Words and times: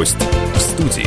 Гость 0.00 0.16
в 0.54 0.58
студии. 0.58 1.06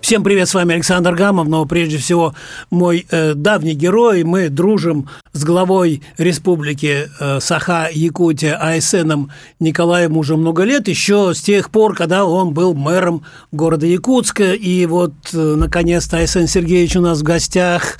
Всем 0.00 0.24
привет, 0.24 0.48
с 0.48 0.54
вами 0.54 0.74
Александр 0.74 1.14
Гамов, 1.14 1.46
но 1.46 1.66
прежде 1.66 1.98
всего 1.98 2.34
мой 2.70 3.06
э, 3.10 3.34
давний 3.34 3.74
герой. 3.74 4.24
Мы 4.24 4.48
дружим 4.48 5.10
с 5.34 5.44
главой 5.44 6.02
республики 6.16 7.10
э, 7.20 7.40
Саха-Якутия 7.40 8.56
Айсеном 8.58 9.30
Николаем 9.60 10.16
уже 10.16 10.38
много 10.38 10.62
лет, 10.62 10.88
еще 10.88 11.34
с 11.34 11.42
тех 11.42 11.68
пор, 11.68 11.94
когда 11.94 12.24
он 12.24 12.54
был 12.54 12.72
мэром 12.72 13.22
города 13.50 13.84
Якутска. 13.84 14.54
И 14.54 14.86
вот, 14.86 15.12
э, 15.34 15.36
наконец-то, 15.36 16.16
Айсен 16.16 16.46
Сергеевич 16.46 16.96
у 16.96 17.02
нас 17.02 17.20
в 17.20 17.22
гостях. 17.22 17.98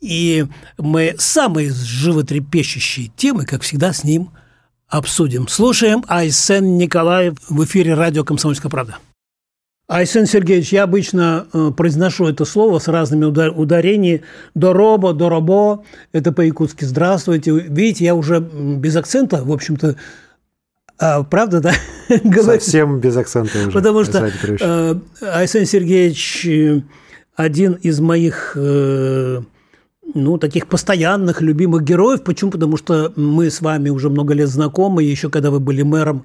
И 0.00 0.46
мы 0.78 1.16
самые 1.18 1.72
животрепещущие 1.72 3.10
темы, 3.16 3.46
как 3.46 3.62
всегда, 3.62 3.92
с 3.92 4.04
ним 4.04 4.30
обсудим. 4.92 5.48
Слушаем 5.48 6.04
Айсен 6.06 6.76
Николаев 6.76 7.34
в 7.48 7.64
эфире 7.64 7.94
радио 7.94 8.24
«Комсомольская 8.24 8.70
правда». 8.70 8.98
Айсен 9.88 10.26
Сергеевич, 10.26 10.72
я 10.72 10.84
обычно 10.84 11.46
э, 11.52 11.70
произношу 11.74 12.26
это 12.26 12.44
слово 12.44 12.78
с 12.78 12.88
разными 12.88 13.24
ударениями. 13.24 14.22
Доробо, 14.54 15.14
доробо, 15.14 15.84
это 16.12 16.30
по-якутски 16.30 16.84
«здравствуйте». 16.84 17.52
Видите, 17.52 18.04
я 18.04 18.14
уже 18.14 18.40
без 18.40 18.94
акцента, 18.94 19.42
в 19.42 19.50
общем-то, 19.50 19.96
а, 20.98 21.22
правда, 21.22 21.60
да? 21.60 21.72
Совсем 22.42 23.00
без 23.00 23.16
акцента 23.16 23.58
уже. 23.58 23.70
Потому 23.70 24.04
что 24.04 24.30
э, 24.42 24.94
Айсен 25.22 25.64
Сергеевич 25.64 26.46
э, 26.46 26.82
один 27.34 27.72
из 27.74 27.98
моих 28.00 28.52
э, 28.56 29.40
ну, 30.14 30.38
таких 30.38 30.66
постоянных, 30.66 31.40
любимых 31.40 31.84
героев. 31.84 32.22
Почему? 32.22 32.50
Потому 32.50 32.76
что 32.76 33.12
мы 33.16 33.50
с 33.50 33.60
вами 33.60 33.88
уже 33.88 34.10
много 34.10 34.34
лет 34.34 34.48
знакомы, 34.48 35.02
еще 35.02 35.30
когда 35.30 35.50
вы 35.50 35.60
были 35.60 35.82
мэром 35.82 36.24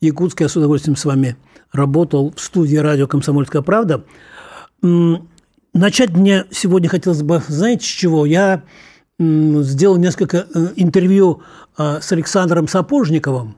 Якутска, 0.00 0.44
я 0.44 0.48
с 0.48 0.56
удовольствием 0.56 0.96
с 0.96 1.04
вами 1.04 1.36
работал 1.72 2.32
в 2.34 2.40
студии 2.40 2.76
радио 2.76 3.06
«Комсомольская 3.06 3.62
правда». 3.62 4.04
Начать 4.80 6.10
мне 6.10 6.44
сегодня 6.50 6.88
хотелось 6.88 7.22
бы, 7.22 7.42
знаете, 7.46 7.84
с 7.84 7.88
чего? 7.88 8.24
Я 8.26 8.62
сделал 9.20 9.96
несколько 9.96 10.46
э, 10.54 10.68
интервью 10.76 11.42
а, 11.76 12.00
с 12.00 12.12
Александром 12.12 12.68
Сапожниковым. 12.68 13.56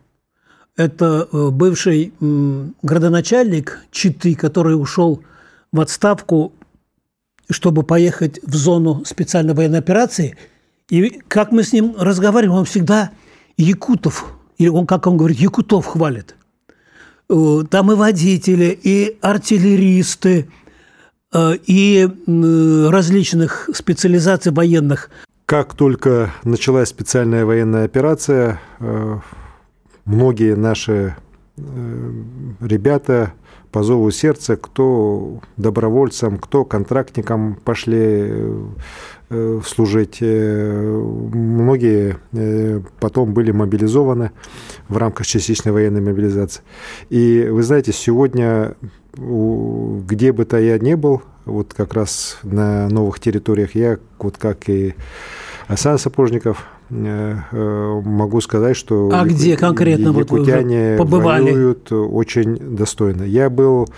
Это 0.76 1.28
э, 1.30 1.50
бывший 1.50 2.14
градоначальник 2.82 3.80
Читы, 3.90 4.34
который 4.34 4.72
ушел 4.72 5.22
в 5.70 5.80
отставку, 5.80 6.52
чтобы 7.50 7.82
поехать 7.82 8.40
в 8.42 8.54
зону 8.54 9.04
специальной 9.04 9.54
военной 9.54 9.78
операции. 9.78 10.36
И 10.88 11.20
как 11.28 11.52
мы 11.52 11.62
с 11.62 11.72
ним 11.72 11.94
разговариваем, 11.98 12.58
он 12.58 12.64
всегда 12.64 13.10
Якутов, 13.56 14.24
или 14.58 14.68
он, 14.68 14.86
как 14.86 15.06
он 15.06 15.16
говорит, 15.16 15.38
Якутов 15.38 15.86
хвалит. 15.86 16.34
Э, 17.30 17.62
там 17.70 17.92
и 17.92 17.94
водители, 17.94 18.78
и 18.82 19.16
артиллеристы, 19.20 20.48
э, 21.32 21.56
и 21.66 22.08
различных 22.90 23.70
специализаций 23.72 24.52
военных. 24.52 25.10
Как 25.46 25.74
только 25.74 26.32
началась 26.44 26.88
специальная 26.88 27.44
военная 27.44 27.84
операция, 27.84 28.60
э, 28.80 29.18
многие 30.04 30.56
наши 30.56 31.16
ребята 32.60 33.34
по 33.72 33.82
зову 33.82 34.10
сердца, 34.10 34.56
кто 34.56 35.40
добровольцам, 35.56 36.38
кто 36.38 36.64
контрактникам 36.64 37.56
пошли 37.64 38.32
служить. 39.64 40.18
Многие 40.20 42.16
потом 42.98 43.32
были 43.32 43.52
мобилизованы 43.52 44.32
в 44.88 44.96
рамках 44.96 45.26
частичной 45.26 45.70
военной 45.70 46.00
мобилизации. 46.00 46.62
И 47.10 47.46
вы 47.48 47.62
знаете, 47.62 47.92
сегодня, 47.92 48.74
где 49.14 50.32
бы 50.32 50.44
то 50.44 50.58
я 50.58 50.78
ни 50.80 50.94
был, 50.94 51.22
вот 51.44 51.74
как 51.74 51.94
раз 51.94 52.38
на 52.42 52.88
новых 52.88 53.20
территориях, 53.20 53.74
я, 53.74 53.98
вот 54.18 54.36
как 54.36 54.68
и 54.68 54.94
Асан 55.68 55.98
Сапожников, 55.98 56.58
э, 56.58 56.64
э, 56.64 56.79
могу 56.90 58.40
сказать, 58.40 58.76
что 58.76 59.10
а 59.12 59.24
где 59.24 59.56
конкретно 59.56 60.08
якутяне 60.08 60.96
вот 60.96 61.08
побывали? 61.08 61.52
воюют 61.52 61.92
очень 61.92 62.56
достойно. 62.76 63.22
Я 63.22 63.48
был, 63.50 63.88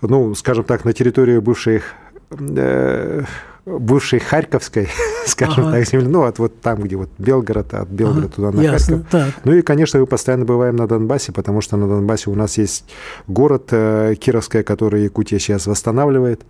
ну, 0.00 0.34
скажем 0.34 0.64
так, 0.64 0.84
на 0.84 0.92
территории 0.92 1.38
бывших 1.38 1.84
э, 2.30 3.24
бывшей 3.66 4.18
Харьковской, 4.18 4.88
скажем 5.26 5.64
ага. 5.64 5.78
так, 5.78 5.88
земли, 5.88 6.06
ну, 6.06 6.24
от 6.24 6.38
вот 6.38 6.60
там, 6.60 6.82
где 6.82 6.96
вот 6.96 7.10
Белгород, 7.18 7.72
от 7.74 7.88
Белгорода 7.88 8.26
ага. 8.26 8.34
туда 8.34 8.50
на 8.52 8.60
Ясно. 8.60 8.96
Харьков. 8.96 9.10
Так. 9.10 9.34
Ну 9.44 9.52
и, 9.54 9.62
конечно, 9.62 10.00
мы 10.00 10.06
постоянно 10.06 10.44
бываем 10.44 10.76
на 10.76 10.86
Донбассе, 10.86 11.32
потому 11.32 11.60
что 11.60 11.76
на 11.76 11.88
Донбассе 11.88 12.30
у 12.30 12.34
нас 12.34 12.58
есть 12.58 12.84
город 13.26 13.68
э, 13.70 14.14
Кировская, 14.18 14.62
который 14.62 15.04
Якутия 15.04 15.38
сейчас 15.38 15.66
восстанавливает. 15.66 16.42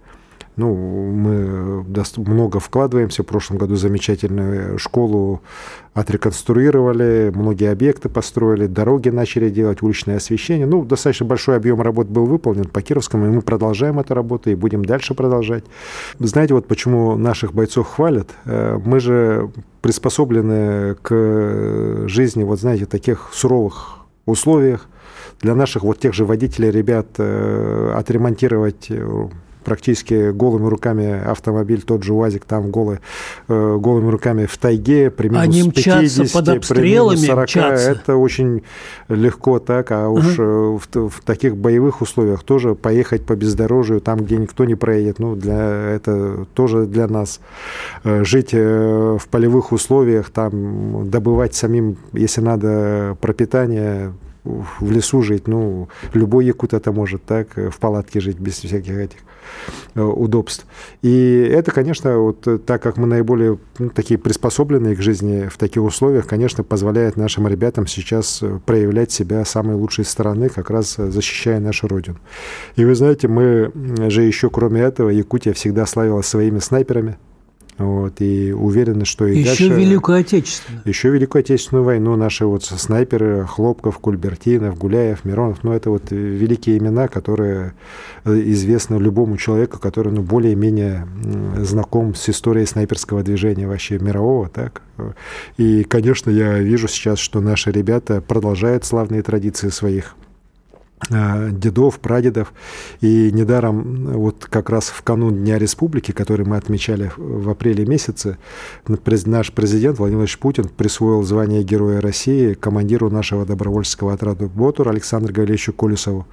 Ну, 0.56 0.72
мы 0.74 1.84
много 2.16 2.60
вкладываемся. 2.60 3.22
В 3.22 3.26
прошлом 3.26 3.58
году 3.58 3.74
замечательную 3.74 4.78
школу 4.78 5.40
отреконструировали, 5.94 7.32
многие 7.34 7.70
объекты 7.70 8.08
построили, 8.08 8.66
дороги 8.66 9.08
начали 9.08 9.50
делать, 9.50 9.82
уличное 9.82 10.16
освещение. 10.16 10.66
Ну, 10.66 10.84
достаточно 10.84 11.26
большой 11.26 11.56
объем 11.56 11.80
работ 11.80 12.06
был 12.06 12.26
выполнен 12.26 12.64
по 12.64 12.82
Кировскому, 12.82 13.26
и 13.26 13.30
мы 13.30 13.42
продолжаем 13.42 13.98
эту 13.98 14.14
работу 14.14 14.50
и 14.50 14.54
будем 14.54 14.84
дальше 14.84 15.14
продолжать. 15.14 15.64
Знаете, 16.18 16.54
вот 16.54 16.66
почему 16.66 17.16
наших 17.16 17.52
бойцов 17.52 17.88
хвалят? 17.88 18.28
Э, 18.44 18.78
мы 18.84 19.00
же 19.00 19.50
приспособлены 19.82 20.96
к 21.02 22.04
жизни, 22.06 22.44
вот 22.44 22.60
знаете, 22.60 22.86
таких 22.86 23.30
суровых 23.32 23.98
условиях. 24.26 24.88
Для 25.40 25.54
наших 25.54 25.82
вот 25.82 25.98
тех 25.98 26.14
же 26.14 26.24
водителей, 26.24 26.70
ребят, 26.70 27.06
э, 27.18 27.92
отремонтировать 27.94 28.86
э, 28.88 29.28
практически 29.64 30.30
голыми 30.30 30.68
руками 30.68 31.22
автомобиль, 31.24 31.82
тот 31.82 32.02
же 32.02 32.12
УАЗик, 32.12 32.44
там 32.44 32.70
голый, 32.70 32.98
э, 33.48 33.76
голыми 33.80 34.10
руками 34.10 34.46
в 34.46 34.56
тайге, 34.58 35.10
при 35.10 35.28
минус 35.28 35.42
Они 35.42 35.70
50, 35.70 36.32
под 36.32 36.48
обстрелами 36.48 37.16
при 37.16 37.26
40, 37.26 37.44
мчатся. 37.44 37.90
это 37.90 38.16
очень 38.16 38.62
легко 39.08 39.58
так, 39.58 39.90
а 39.90 40.08
уж 40.08 40.38
uh 40.38 40.54
в, 40.74 41.08
в 41.08 41.20
таких 41.24 41.56
боевых 41.56 42.00
условиях 42.00 42.42
тоже 42.42 42.74
поехать 42.74 43.24
по 43.24 43.34
бездорожью, 43.34 44.00
там, 44.00 44.20
где 44.20 44.36
никто 44.36 44.64
не 44.64 44.74
проедет, 44.74 45.18
ну, 45.18 45.34
для, 45.36 45.90
это 45.90 46.46
тоже 46.54 46.86
для 46.86 47.06
нас. 47.08 47.40
Э, 48.04 48.24
жить 48.24 48.52
в 48.52 49.28
полевых 49.30 49.72
условиях, 49.72 50.30
там, 50.30 51.10
добывать 51.10 51.54
самим, 51.54 51.96
если 52.12 52.40
надо, 52.40 53.16
пропитание, 53.20 54.12
в 54.44 54.90
лесу 54.90 55.22
жить, 55.22 55.48
ну, 55.48 55.88
любой 56.12 56.46
якут 56.46 56.74
это 56.74 56.92
может, 56.92 57.24
так, 57.24 57.56
в 57.56 57.78
палатке 57.78 58.20
жить 58.20 58.38
без 58.38 58.58
всяких 58.58 58.96
этих 58.96 59.18
Э, 59.96 60.02
удобств. 60.02 60.66
И 61.02 61.48
это, 61.52 61.70
конечно, 61.70 62.18
вот 62.18 62.48
э, 62.48 62.58
так 62.58 62.82
как 62.82 62.96
мы 62.96 63.06
наиболее 63.06 63.58
ну, 63.78 63.90
такие 63.90 64.18
приспособленные 64.18 64.96
к 64.96 65.00
жизни 65.00 65.46
в 65.46 65.56
таких 65.56 65.84
условиях, 65.84 66.26
конечно, 66.26 66.64
позволяет 66.64 67.16
нашим 67.16 67.46
ребятам 67.46 67.86
сейчас 67.86 68.42
э, 68.42 68.58
проявлять 68.66 69.12
себя 69.12 69.44
самой 69.44 69.76
лучшей 69.76 70.04
стороны, 70.04 70.48
как 70.48 70.70
раз 70.70 70.96
защищая 70.96 71.60
нашу 71.60 71.86
родину. 71.86 72.16
И 72.74 72.84
вы 72.84 72.96
знаете, 72.96 73.28
мы 73.28 73.70
же 74.10 74.22
еще, 74.22 74.50
кроме 74.50 74.80
этого, 74.80 75.10
Якутия 75.10 75.52
всегда 75.52 75.86
славилась 75.86 76.26
своими 76.26 76.58
снайперами, 76.58 77.16
вот, 77.76 78.20
и 78.20 78.52
уверены, 78.52 79.04
что 79.04 79.26
и 79.26 79.40
еще 79.40 79.68
дальше... 79.68 79.68
Великую 79.68 80.20
Отечественную. 80.20 80.82
Еще 80.84 81.10
Великую 81.10 81.40
Отечественную 81.40 81.84
войну 81.84 82.14
наши 82.16 82.46
вот 82.46 82.64
снайперы 82.64 83.46
Хлопков, 83.46 83.98
Кульбертинов, 83.98 84.78
Гуляев, 84.78 85.24
Миронов, 85.24 85.64
ну, 85.64 85.72
это 85.72 85.90
вот 85.90 86.10
великие 86.10 86.78
имена, 86.78 87.08
которые 87.08 87.74
э, 88.24 88.32
известны 88.46 88.96
любому 88.96 89.36
человеку, 89.36 89.80
который, 89.80 90.12
ну, 90.12 90.22
более-менее 90.22 91.08
знаком 91.58 92.14
с 92.14 92.28
историей 92.28 92.66
снайперского 92.66 93.22
движения 93.22 93.66
вообще 93.66 93.98
мирового, 93.98 94.48
так. 94.48 94.82
И, 95.56 95.82
конечно, 95.84 96.30
я 96.30 96.58
вижу 96.60 96.86
сейчас, 96.86 97.18
что 97.18 97.40
наши 97.40 97.72
ребята 97.72 98.20
продолжают 98.20 98.84
славные 98.84 99.22
традиции 99.22 99.68
своих 99.68 100.14
дедов, 101.10 102.00
прадедов. 102.00 102.52
И 103.00 103.30
недаром 103.32 104.06
вот 104.12 104.46
как 104.46 104.70
раз 104.70 104.88
в 104.88 105.02
канун 105.02 105.36
Дня 105.36 105.58
Республики, 105.58 106.12
который 106.12 106.46
мы 106.46 106.56
отмечали 106.56 107.12
в 107.16 107.50
апреле 107.50 107.84
месяце, 107.84 108.38
наш 108.86 109.52
президент 109.52 109.98
Владимир 109.98 110.14
Владимирович 110.14 110.38
Путин 110.38 110.68
присвоил 110.68 111.22
звание 111.24 111.62
Героя 111.62 112.00
России 112.00 112.54
командиру 112.54 113.10
нашего 113.10 113.44
добровольческого 113.44 114.12
отряда 114.12 114.46
«Ботур» 114.46 114.88
Александру 114.88 115.34
Гавриловичу 115.34 115.72
Колесову 115.72 116.26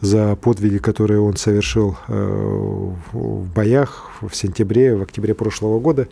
за 0.00 0.34
подвиги, 0.36 0.78
которые 0.78 1.20
он 1.20 1.36
совершил 1.36 1.96
э, 2.08 2.92
в 3.12 3.52
боях 3.54 4.10
в 4.20 4.34
сентябре, 4.34 4.96
в 4.96 5.02
октябре 5.02 5.34
прошлого 5.34 5.78
года 5.78 6.08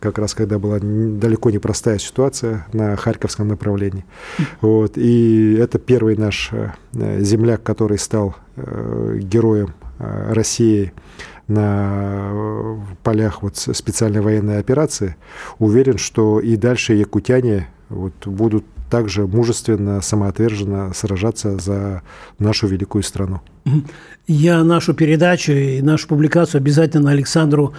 как 0.00 0.18
раз 0.18 0.34
когда 0.34 0.58
была 0.58 0.78
далеко 0.80 1.50
не 1.50 1.58
простая 1.58 1.98
ситуация 1.98 2.66
на 2.72 2.96
Харьковском 2.96 3.48
направлении. 3.48 4.04
Вот. 4.60 4.96
И 4.96 5.54
это 5.54 5.78
первый 5.78 6.16
наш 6.16 6.50
э, 6.52 6.72
земляк, 7.20 7.62
который 7.62 7.98
стал 7.98 8.36
э, 8.56 9.18
героем 9.22 9.74
э, 9.98 10.32
России 10.32 10.92
на 11.48 12.32
полях 13.02 13.42
вот 13.42 13.56
специальной 13.56 14.20
военной 14.20 14.58
операции. 14.58 15.16
Уверен, 15.58 15.98
что 15.98 16.40
и 16.40 16.56
дальше 16.56 16.94
якутяне 16.94 17.68
вот 17.88 18.26
будут 18.26 18.64
также 18.90 19.26
мужественно, 19.26 20.00
самоотверженно 20.00 20.92
сражаться 20.94 21.58
за 21.58 22.02
нашу 22.38 22.66
великую 22.66 23.02
страну. 23.02 23.40
Я 24.26 24.62
нашу 24.64 24.94
передачу 24.94 25.52
и 25.52 25.82
нашу 25.82 26.08
публикацию 26.08 26.60
обязательно 26.60 27.10
Александру 27.10 27.74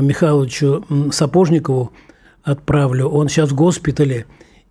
Михайловичу 0.00 0.84
Сапожникову 1.12 1.92
отправлю. 2.42 3.08
Он 3.08 3.28
сейчас 3.28 3.50
в 3.50 3.54
госпитале. 3.54 4.26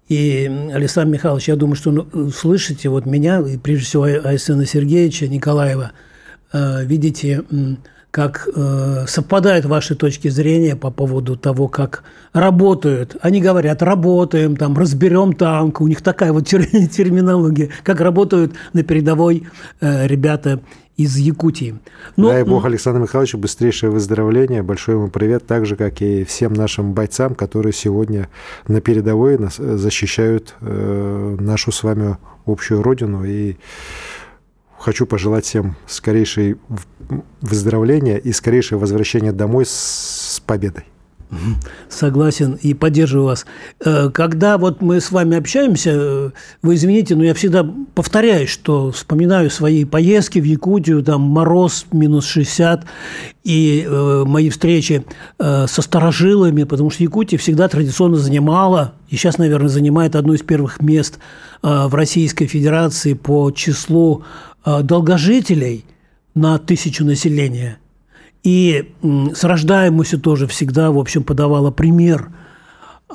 И, 0.09 0.51
Александр 0.73 1.13
Михайлович, 1.13 1.47
я 1.47 1.55
думаю, 1.55 1.75
что 1.75 1.91
ну, 1.91 2.29
слышите 2.29 2.89
вот 2.89 3.05
меня, 3.05 3.39
и 3.39 3.57
прежде 3.57 3.85
всего 3.85 4.03
Айсена 4.03 4.65
Сергеевича 4.65 5.27
Николаева, 5.27 5.91
э, 6.51 6.83
видите, 6.83 7.43
как 8.11 8.47
э, 8.53 9.05
совпадают 9.07 9.65
ваши 9.65 9.95
точки 9.95 10.27
зрения 10.27 10.75
по 10.75 10.91
поводу 10.91 11.35
того, 11.35 11.67
как 11.67 12.03
работают. 12.31 13.15
Они 13.21 13.41
говорят, 13.41 13.81
работаем, 13.81 14.55
там, 14.55 14.77
разберем 14.77 15.33
танк. 15.33 15.81
У 15.81 15.87
них 15.87 16.03
такая 16.03 16.31
вот 16.31 16.47
терминология, 16.47 17.69
как 17.81 18.01
работают 18.01 18.53
на 18.73 18.83
передовой 18.83 19.47
э, 19.81 20.05
ребята 20.05 20.59
из 20.97 21.17
Якутии. 21.17 21.79
Но, 22.17 22.29
Дай 22.29 22.43
бог 22.43 22.65
Александру 22.65 23.03
Михайловичу 23.03 23.37
быстрейшее 23.37 23.89
выздоровление. 23.89 24.61
Большой 24.61 24.95
ему 24.95 25.09
привет, 25.09 25.45
так 25.47 25.65
же, 25.65 25.75
как 25.75 26.01
и 26.01 26.23
всем 26.23 26.53
нашим 26.53 26.93
бойцам, 26.93 27.35
которые 27.35 27.73
сегодня 27.73 28.29
на 28.67 28.79
передовой 28.79 29.39
защищают 29.57 30.55
э, 30.61 31.37
нашу 31.39 31.71
с 31.71 31.83
вами 31.83 32.17
общую 32.45 32.83
родину. 32.83 33.25
И 33.25 33.55
хочу 34.77 35.05
пожелать 35.05 35.45
всем 35.45 35.75
скорейшей 35.87 36.57
выздоровления 37.41 38.17
и 38.17 38.31
скорейшего 38.31 38.79
возвращения 38.79 39.31
домой 39.31 39.65
с 39.65 40.41
победой. 40.45 40.85
Согласен 41.89 42.57
и 42.61 42.73
поддерживаю 42.73 43.27
вас. 43.27 43.45
Э, 43.83 44.09
когда 44.09 44.57
вот 44.57 44.81
мы 44.81 44.99
с 44.99 45.11
вами 45.11 45.37
общаемся, 45.37 45.91
э, 45.93 46.29
вы 46.61 46.75
извините, 46.75 47.15
но 47.15 47.23
я 47.23 47.33
всегда 47.33 47.65
повторяю, 47.95 48.47
что 48.47 48.91
вспоминаю 48.91 49.49
свои 49.49 49.85
поездки 49.85 50.39
в 50.39 50.43
Якутию, 50.43 51.03
там 51.03 51.21
мороз 51.21 51.85
минус 51.91 52.25
60, 52.25 52.85
и 53.43 53.85
э, 53.85 54.23
мои 54.25 54.49
встречи 54.49 55.05
со 55.39 55.81
старожилами, 55.81 56.63
потому 56.63 56.89
что 56.89 57.03
Якутия 57.03 57.37
всегда 57.37 57.67
традиционно 57.67 58.17
занимала, 58.17 58.93
и 59.09 59.15
сейчас, 59.15 59.37
наверное, 59.37 59.69
занимает 59.69 60.15
одно 60.15 60.33
из 60.33 60.41
первых 60.41 60.81
мест 60.81 61.19
в 61.61 61.93
Российской 61.93 62.47
Федерации 62.47 63.13
по 63.13 63.51
числу 63.51 64.23
долгожителей 64.65 65.85
на 66.35 66.57
тысячу 66.57 67.05
населения– 67.05 67.77
и 68.43 68.93
с 69.01 69.43
рождаемостью 69.43 70.19
тоже 70.19 70.47
всегда, 70.47 70.91
в 70.91 70.99
общем, 70.99 71.23
подавала 71.23 71.71
пример. 71.71 72.29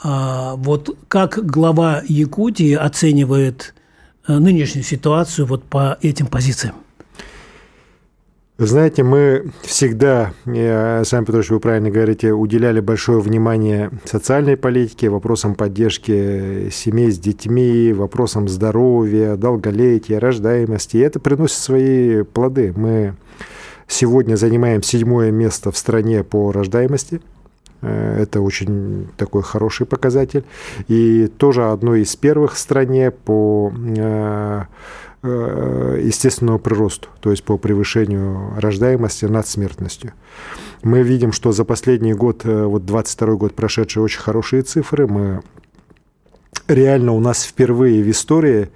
А, 0.02 0.54
вот 0.56 0.96
как 1.08 1.44
глава 1.44 2.02
Якутии 2.06 2.74
оценивает 2.74 3.74
э, 4.26 4.38
нынешнюю 4.38 4.84
ситуацию 4.84 5.46
вот 5.46 5.64
по 5.64 5.98
этим 6.00 6.26
позициям? 6.26 6.76
Знаете, 8.60 9.04
мы 9.04 9.52
всегда, 9.62 10.32
Александр 10.44 11.26
Петрович, 11.26 11.50
вы 11.50 11.60
правильно 11.60 11.90
говорите, 11.90 12.32
уделяли 12.32 12.80
большое 12.80 13.20
внимание 13.20 13.92
социальной 14.04 14.56
политике, 14.56 15.10
вопросам 15.10 15.54
поддержки 15.54 16.68
семей 16.70 17.12
с 17.12 17.20
детьми, 17.20 17.92
вопросам 17.92 18.48
здоровья, 18.48 19.36
долголетия, 19.36 20.18
рождаемости. 20.18 20.96
И 20.96 21.00
это 21.00 21.20
приносит 21.20 21.58
свои 21.58 22.24
плоды. 22.24 22.72
Мы 22.76 23.14
Сегодня 23.88 24.36
занимаем 24.36 24.82
седьмое 24.82 25.30
место 25.30 25.72
в 25.72 25.78
стране 25.78 26.22
по 26.22 26.52
рождаемости. 26.52 27.22
Э, 27.80 28.18
это 28.20 28.42
очень 28.42 29.08
такой 29.16 29.42
хороший 29.42 29.86
показатель. 29.86 30.44
И 30.88 31.26
тоже 31.26 31.70
одно 31.70 31.94
из 31.94 32.14
первых 32.14 32.54
в 32.54 32.58
стране 32.58 33.10
по 33.10 33.72
э, 33.74 34.62
э, 35.22 36.02
естественному 36.04 36.58
приросту, 36.58 37.08
то 37.20 37.30
есть 37.30 37.42
по 37.44 37.56
превышению 37.56 38.52
рождаемости 38.58 39.24
над 39.24 39.48
смертностью. 39.48 40.12
Мы 40.82 41.02
видим, 41.02 41.32
что 41.32 41.52
за 41.52 41.64
последний 41.64 42.12
год, 42.12 42.44
вот 42.44 42.84
22 42.84 43.34
год 43.34 43.54
прошедший, 43.54 44.02
очень 44.02 44.20
хорошие 44.20 44.62
цифры. 44.62 45.06
Мы 45.06 45.40
реально 46.68 47.12
у 47.12 47.20
нас 47.20 47.42
впервые 47.42 48.02
в 48.02 48.10
истории 48.10 48.68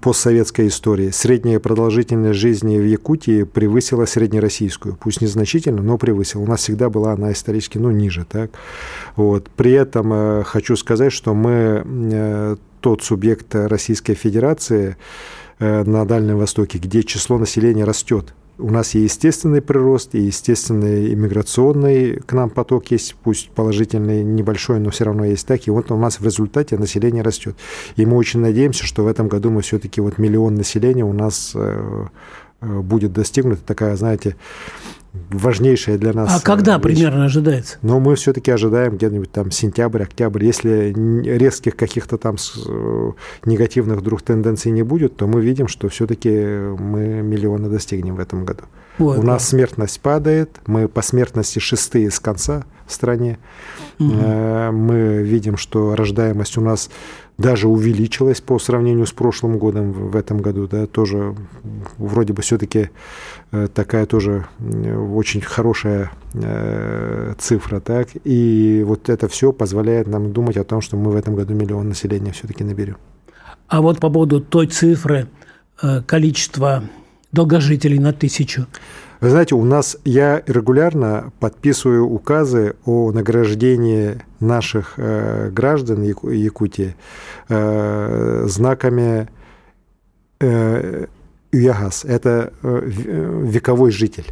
постсоветской 0.00 0.68
истории 0.68 1.10
средняя 1.10 1.58
продолжительность 1.58 2.38
жизни 2.38 2.78
в 2.78 2.84
Якутии 2.84 3.42
превысила 3.42 4.04
среднероссийскую. 4.04 4.96
Пусть 5.00 5.20
незначительно, 5.20 5.82
но 5.82 5.98
превысила. 5.98 6.42
У 6.42 6.46
нас 6.46 6.60
всегда 6.60 6.90
была 6.90 7.12
она 7.12 7.32
исторически 7.32 7.78
ну, 7.78 7.90
ниже. 7.90 8.24
Так? 8.24 8.52
Вот. 9.16 9.48
При 9.56 9.72
этом 9.72 10.12
э, 10.12 10.42
хочу 10.44 10.76
сказать, 10.76 11.12
что 11.12 11.34
мы 11.34 11.84
э, 11.84 12.56
тот 12.80 13.02
субъект 13.02 13.54
Российской 13.54 14.14
Федерации 14.14 14.96
на 15.58 16.04
Дальнем 16.04 16.38
Востоке, 16.38 16.78
где 16.78 17.02
число 17.02 17.36
населения 17.36 17.82
растет 17.82 18.32
у 18.58 18.70
нас 18.70 18.94
и 18.94 19.00
естественный 19.00 19.62
прирост, 19.62 20.14
и 20.14 20.20
естественный 20.20 21.14
иммиграционный 21.14 22.16
к 22.16 22.32
нам 22.32 22.50
поток 22.50 22.90
есть, 22.90 23.14
пусть 23.22 23.50
положительный, 23.50 24.24
небольшой, 24.24 24.80
но 24.80 24.90
все 24.90 25.04
равно 25.04 25.24
есть 25.24 25.46
так. 25.46 25.66
И 25.66 25.70
вот 25.70 25.90
у 25.90 25.96
нас 25.96 26.18
в 26.20 26.24
результате 26.24 26.76
население 26.76 27.22
растет. 27.22 27.56
И 27.96 28.04
мы 28.04 28.16
очень 28.16 28.40
надеемся, 28.40 28.84
что 28.84 29.04
в 29.04 29.06
этом 29.06 29.28
году 29.28 29.50
мы 29.50 29.62
все-таки 29.62 30.00
вот 30.00 30.18
миллион 30.18 30.56
населения 30.56 31.04
у 31.04 31.12
нас 31.12 31.52
э, 31.54 32.06
э, 32.60 32.80
будет 32.80 33.12
достигнута 33.12 33.62
такая, 33.64 33.96
знаете, 33.96 34.36
важнейшая 35.30 35.98
для 35.98 36.12
нас. 36.12 36.40
А 36.40 36.44
когда 36.44 36.76
вещь. 36.76 36.82
примерно 36.82 37.26
ожидается? 37.26 37.78
Но 37.82 38.00
мы 38.00 38.14
все-таки 38.14 38.50
ожидаем 38.50 38.96
где-нибудь 38.96 39.30
там 39.30 39.50
сентябрь, 39.50 40.02
октябрь. 40.02 40.44
Если 40.44 40.94
резких 41.24 41.76
каких-то 41.76 42.18
там 42.18 42.36
э, 42.66 43.12
негативных 43.44 43.98
вдруг 43.98 44.22
тенденций 44.22 44.72
не 44.72 44.82
будет, 44.82 45.16
то 45.16 45.26
мы 45.26 45.40
видим, 45.40 45.68
что 45.68 45.88
все-таки 45.88 46.30
мы 46.30 47.22
миллиона 47.22 47.68
достигнем 47.68 48.16
в 48.16 48.20
этом 48.20 48.44
году. 48.44 48.64
Вот, 48.98 49.18
У 49.18 49.22
нас 49.22 49.42
да. 49.42 49.48
смертность 49.48 50.00
падает, 50.00 50.50
мы 50.66 50.88
по 50.88 51.02
смертности 51.02 51.60
шестые 51.60 52.10
с 52.10 52.18
конца 52.18 52.64
в 52.88 52.92
стране. 52.92 53.38
Угу. 54.00 54.12
Мы 54.72 55.22
видим, 55.22 55.56
что 55.56 55.94
рождаемость 55.94 56.58
у 56.58 56.60
нас 56.60 56.90
даже 57.38 57.68
увеличилась 57.68 58.40
по 58.40 58.58
сравнению 58.58 59.06
с 59.06 59.12
прошлым 59.12 59.58
годом 59.58 59.92
в 59.92 60.16
этом 60.16 60.38
году, 60.38 60.66
да, 60.66 60.86
тоже 60.86 61.36
вроде 61.96 62.32
бы 62.32 62.42
все-таки 62.42 62.90
э, 63.52 63.68
такая 63.72 64.06
тоже 64.06 64.46
очень 65.14 65.40
хорошая 65.40 66.10
э, 66.34 67.34
цифра, 67.38 67.78
так, 67.78 68.08
и 68.24 68.82
вот 68.84 69.08
это 69.08 69.28
все 69.28 69.52
позволяет 69.52 70.08
нам 70.08 70.32
думать 70.32 70.56
о 70.56 70.64
том, 70.64 70.80
что 70.80 70.96
мы 70.96 71.12
в 71.12 71.16
этом 71.16 71.36
году 71.36 71.54
миллион 71.54 71.88
населения 71.88 72.32
все-таки 72.32 72.64
наберем. 72.64 72.96
А 73.68 73.82
вот 73.82 74.00
по 74.00 74.10
поводу 74.10 74.40
той 74.40 74.66
цифры, 74.66 75.28
э, 75.80 76.02
количества 76.02 76.82
долгожителей 77.32 77.98
на 77.98 78.12
тысячу, 78.12 78.66
вы 79.20 79.30
знаете, 79.30 79.56
у 79.56 79.64
нас 79.64 79.96
я 80.04 80.42
регулярно 80.46 81.32
подписываю 81.40 82.06
указы 82.06 82.76
о 82.84 83.10
награждении 83.10 84.22
наших 84.38 84.94
э, 84.96 85.50
граждан 85.50 86.02
Яку, 86.02 86.30
Якутии 86.30 86.94
э, 87.48 88.44
знаками 88.46 89.28
э, 90.40 91.06
ЮЯГАС. 91.50 92.04
Это 92.04 92.52
э, 92.62 92.80
вековой 92.84 93.90
житель. 93.90 94.26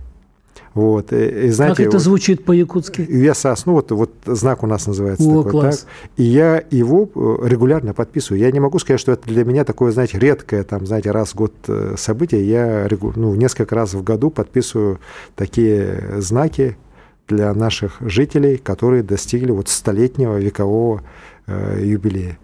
Вот. 0.77 1.11
И, 1.11 1.49
знаете, 1.49 1.85
как 1.85 1.87
это 1.87 1.99
звучит 1.99 2.45
по-якутски? 2.45 3.01
ЮСАС, 3.01 3.65
ну 3.65 3.73
вот, 3.73 3.91
вот 3.93 4.11
знак 4.27 4.63
у 4.63 4.67
нас 4.67 4.87
называется 4.87 5.27
О, 5.27 5.43
такой. 5.43 5.51
Класс. 5.63 5.79
Так. 5.79 5.89
И 6.19 6.25
я 6.25 6.63
его 6.71 7.09
э, 7.15 7.49
регулярно 7.49 7.95
подписываю. 7.95 8.43
Я 8.43 8.51
не 8.53 8.61
могу 8.61 8.79
сказать, 8.79 9.01
что 9.01 9.13
это 9.13 9.27
для 9.27 9.47
меня 9.47 9.65
такое, 9.65 9.91
знаете, 9.91 10.19
редкое, 10.19 10.65
там, 10.65 10.87
знаете, 10.87 11.13
раз 11.13 11.31
в 11.31 11.37
год 11.37 11.55
э, 11.67 11.95
событие. 11.97 12.47
Я 12.47 12.87
ну, 13.17 13.35
несколько 13.35 13.75
раз 13.75 13.95
в 13.95 14.05
году 14.05 14.29
подписываю 14.29 14.99
такие 15.35 16.17
знаки 16.19 16.77
для 17.27 17.55
наших 17.55 17.97
жителей, 18.03 18.59
которые 18.59 19.03
достигли 19.03 19.53
вот 19.53 19.71
столетнего 19.71 20.37
векового 20.37 21.01
э, 21.47 21.81
юбилея. 21.85 22.37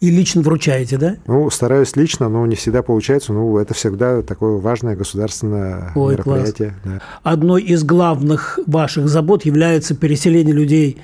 И 0.00 0.10
лично 0.10 0.42
вручаете, 0.42 0.96
да? 0.96 1.16
Ну, 1.26 1.50
стараюсь 1.50 1.96
лично, 1.96 2.28
но 2.28 2.46
не 2.46 2.54
всегда 2.54 2.82
получается. 2.82 3.32
Ну, 3.32 3.58
это 3.58 3.74
всегда 3.74 4.22
такое 4.22 4.58
важное 4.58 4.94
государственное 4.94 5.90
Ой, 5.96 6.12
мероприятие. 6.12 6.74
Да. 6.84 7.00
Одной 7.24 7.62
из 7.62 7.82
главных 7.82 8.60
ваших 8.66 9.08
забот 9.08 9.44
является 9.44 9.96
переселение 9.96 10.54
людей 10.54 10.98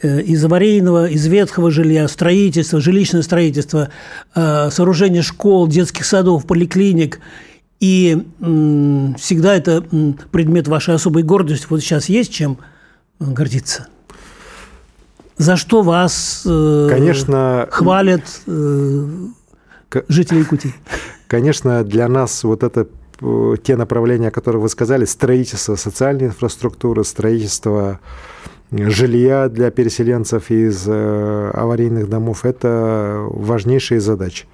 э, 0.00 0.22
из 0.22 0.42
аварийного, 0.42 1.10
из 1.10 1.26
ветхого 1.26 1.70
жилья, 1.70 2.08
строительство, 2.08 2.80
жилищное 2.80 3.20
строительство, 3.20 3.90
э, 4.34 4.70
сооружение 4.70 5.20
школ, 5.20 5.68
детских 5.68 6.06
садов, 6.06 6.46
поликлиник. 6.46 7.20
И 7.78 8.26
всегда 9.18 9.54
это 9.54 9.82
предмет 10.30 10.68
вашей 10.68 10.94
особой 10.94 11.22
гордости. 11.22 11.66
Вот 11.68 11.80
сейчас 11.80 12.10
есть 12.10 12.32
чем 12.32 12.58
гордиться? 13.18 13.88
За 15.40 15.56
что 15.56 15.80
вас 15.80 16.42
э, 16.46 16.88
Конечно, 16.90 17.66
хвалят 17.70 18.42
э, 18.46 19.06
жители 20.08 20.40
Якутии? 20.40 20.74
Конечно, 21.28 21.82
для 21.82 22.08
нас 22.08 22.44
вот 22.44 22.62
это 22.62 22.86
э, 23.22 23.54
те 23.62 23.76
направления, 23.76 24.30
которые 24.30 24.60
вы 24.60 24.68
сказали, 24.68 25.06
строительство 25.06 25.76
социальной 25.76 26.26
инфраструктуры, 26.26 27.04
строительство 27.04 28.00
жилья 28.70 29.48
для 29.48 29.70
переселенцев 29.70 30.50
из 30.50 30.86
аварийных 30.86 32.10
домов– 32.10 32.40
это 32.44 33.26
важнейшие 33.30 34.00
задачи. 34.00 34.44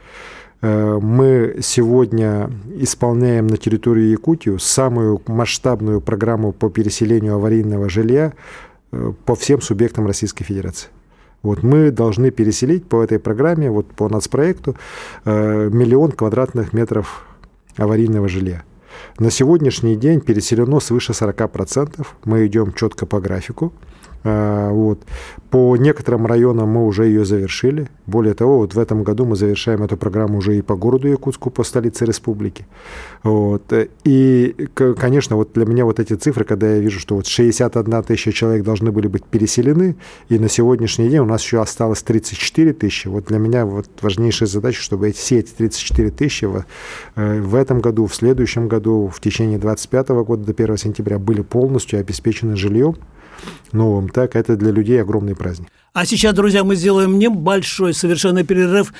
Мы 0.63 1.59
сегодня 1.63 2.49
исполняем 2.77 3.49
на 3.49 3.57
территории 3.57 4.05
Якутии 4.05 4.57
самую 4.59 5.21
масштабную 5.27 6.01
программу 6.01 6.53
по 6.53 6.71
переселению 6.71 7.35
аварийного 7.35 7.91
жилья 7.91 8.33
по 9.25 9.35
всем 9.35 9.61
субъектам 9.61 10.07
Российской 10.07 10.45
Федерации. 10.45 10.89
Вот 11.43 11.63
мы 11.63 11.91
должны 11.91 12.31
переселить 12.31 12.89
по 12.89 13.03
этой 13.03 13.19
программе, 13.19 13.71
вот 13.71 13.87
по 13.87 14.09
нацпроекту, 14.09 14.77
э, 15.25 15.69
миллион 15.73 16.13
квадратных 16.13 16.73
метров 16.73 17.25
аварийного 17.77 18.29
жилья. 18.29 18.65
На 19.19 19.31
сегодняшний 19.31 19.97
день 19.97 20.21
переселено 20.21 20.81
свыше 20.81 21.13
40%. 21.13 22.07
Мы 22.25 22.47
идем 22.47 22.73
четко 22.73 23.07
по 23.07 23.21
графику. 23.21 23.73
А, 24.27 24.73
вот. 24.73 24.99
По 25.51 25.77
некоторым 25.77 26.27
районам 26.27 26.69
мы 26.71 26.85
уже 26.85 27.07
ее 27.07 27.25
завершили. 27.25 27.89
Более 28.07 28.35
того, 28.35 28.59
вот 28.59 28.75
в 28.75 28.79
этом 28.79 29.05
году 29.05 29.25
мы 29.25 29.37
завершаем 29.37 29.85
эту 29.85 29.97
программу 29.97 30.39
уже 30.39 30.59
и 30.59 30.63
по 30.63 30.75
городу 30.75 31.07
Якутску, 31.07 31.51
по 31.51 31.63
столице 31.63 32.05
республики. 32.05 32.67
Вот. 33.23 33.73
И, 34.03 34.69
конечно, 34.75 35.37
вот 35.37 35.53
для 35.55 35.65
меня 35.65 35.85
вот 35.85 36.01
эти 36.01 36.15
цифры, 36.15 36.45
когда 36.45 36.75
я 36.75 36.81
вижу, 36.81 36.99
что 36.99 37.15
вот 37.15 37.29
61 37.29 38.03
тысяча 38.03 38.33
человек 38.33 38.65
должны 38.65 38.91
были 38.91 39.07
быть 39.07 39.25
переселены, 39.25 39.95
и 40.29 40.41
на 40.41 40.49
сегодняшний 40.49 41.09
день 41.09 41.21
у 41.21 41.25
нас 41.25 41.43
еще 41.43 41.63
осталось 41.63 42.03
34 42.03 42.73
тысячи, 42.73 43.07
вот 43.07 43.27
для 43.27 43.39
меня 43.39 43.65
вот 43.65 43.89
важнейшая 44.03 44.49
задача, 44.49 44.83
чтобы 44.83 45.13
все 45.13 45.39
эти 45.39 45.53
34 45.53 46.11
тысячи 46.11 46.47
в, 46.47 46.65
э, 47.15 47.41
в 47.41 47.55
этом 47.55 47.81
году, 47.81 48.07
в 48.07 48.15
следующем 48.15 48.67
году, 48.67 49.09
в 49.15 49.21
течение 49.21 49.59
2025 49.59 50.25
года 50.25 50.45
до 50.45 50.53
1 50.53 50.77
сентября 50.77 51.21
были 51.21 51.43
полностью 51.43 52.01
обеспечены 52.01 52.57
жильем, 52.57 52.97
новым, 53.73 54.09
так 54.09 54.37
это 54.37 54.57
для 54.57 54.71
людей 54.71 55.01
огромный 55.01 55.35
праздник. 55.35 55.69
А 55.93 56.05
сейчас, 56.05 56.35
друзья, 56.35 56.63
мы 56.63 56.77
сделаем 56.77 57.19
небольшой 57.19 57.95
совершенно 57.95 58.45
перерыв. 58.45 58.93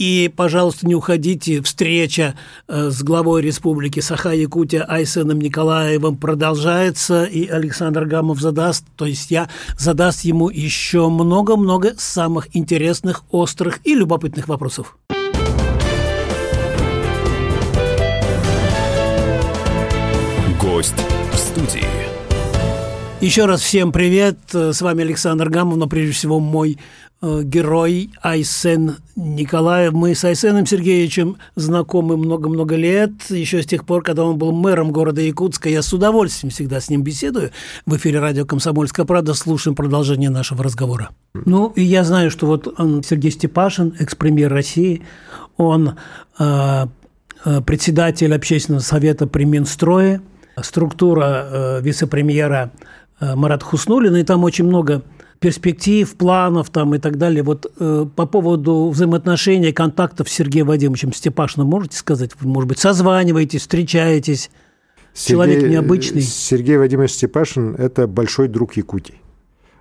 И, 0.00 0.32
пожалуйста, 0.34 0.86
не 0.86 0.94
уходите. 0.94 1.60
Встреча 1.60 2.34
э, 2.66 2.88
с 2.88 3.02
главой 3.02 3.42
республики 3.42 4.00
Саха-Якутия 4.00 4.82
Айсеном 4.88 5.38
Николаевым 5.40 6.16
продолжается, 6.16 7.24
и 7.24 7.46
Александр 7.46 8.06
Гамов 8.06 8.40
задаст, 8.40 8.86
то 8.96 9.04
есть 9.04 9.30
я 9.30 9.50
задаст 9.76 10.22
ему 10.22 10.48
еще 10.48 11.10
много-много 11.10 11.92
самых 11.98 12.56
интересных, 12.56 13.24
острых 13.30 13.80
и 13.84 13.94
любопытных 13.94 14.48
вопросов. 14.48 14.96
Гость 20.58 20.94
в 21.32 21.36
студии. 21.36 21.99
Еще 23.20 23.44
раз 23.44 23.60
всем 23.60 23.92
привет. 23.92 24.38
С 24.50 24.80
вами 24.80 25.02
Александр 25.02 25.50
Гамов, 25.50 25.76
но 25.76 25.86
прежде 25.86 26.12
всего 26.12 26.40
мой 26.40 26.78
э, 27.20 27.42
герой 27.44 28.10
Айсен 28.22 28.96
Николаев. 29.14 29.92
Мы 29.92 30.14
с 30.14 30.24
Айсеном 30.24 30.64
Сергеевичем 30.64 31.36
знакомы 31.54 32.16
много-много 32.16 32.76
лет, 32.76 33.12
еще 33.28 33.62
с 33.62 33.66
тех 33.66 33.84
пор, 33.84 34.02
когда 34.02 34.24
он 34.24 34.38
был 34.38 34.52
мэром 34.52 34.90
города 34.90 35.20
Якутска. 35.20 35.68
Я 35.68 35.82
с 35.82 35.92
удовольствием 35.92 36.50
всегда 36.50 36.80
с 36.80 36.88
ним 36.88 37.02
беседую. 37.02 37.50
В 37.84 37.94
эфире 37.98 38.20
радио 38.20 38.46
«Комсомольская 38.46 39.04
правда» 39.04 39.34
слушаем 39.34 39.74
продолжение 39.74 40.30
нашего 40.30 40.64
разговора. 40.64 41.10
Ну, 41.34 41.74
и 41.76 41.82
я 41.82 42.04
знаю, 42.04 42.30
что 42.30 42.46
вот 42.46 42.72
он, 42.80 43.02
Сергей 43.02 43.32
Степашин, 43.32 43.94
экс-премьер 43.98 44.50
России, 44.50 45.02
он 45.58 45.98
э, 46.38 46.86
э 47.44 47.60
председатель 47.60 48.34
общественного 48.34 48.80
совета 48.80 49.26
при 49.26 49.44
Минстрое, 49.44 50.22
структура 50.62 51.48
э, 51.50 51.80
вице-премьера 51.82 52.72
Марат 53.20 53.62
Хуснулин, 53.62 54.16
и 54.16 54.22
там 54.22 54.44
очень 54.44 54.64
много 54.64 55.02
перспектив, 55.40 56.14
планов 56.16 56.70
там 56.70 56.94
и 56.94 56.98
так 56.98 57.16
далее. 57.16 57.42
Вот 57.42 57.72
э, 57.78 58.06
по 58.14 58.26
поводу 58.26 58.90
взаимоотношений, 58.90 59.72
контактов 59.72 60.28
с 60.28 60.32
Сергеем 60.32 60.66
Вадимовичем 60.66 61.12
Степашиным 61.12 61.66
можете 61.66 61.96
сказать? 61.96 62.32
может 62.40 62.68
быть, 62.68 62.78
созваниваетесь, 62.78 63.62
встречаетесь? 63.62 64.50
Сергей, 65.12 65.32
Человек 65.32 65.70
необычный. 65.70 66.22
Сергей 66.22 66.76
Вадимович 66.76 67.12
Степашин– 67.12 67.74
это 67.78 68.06
большой 68.06 68.48
друг 68.48 68.76
Якутии. 68.76 69.16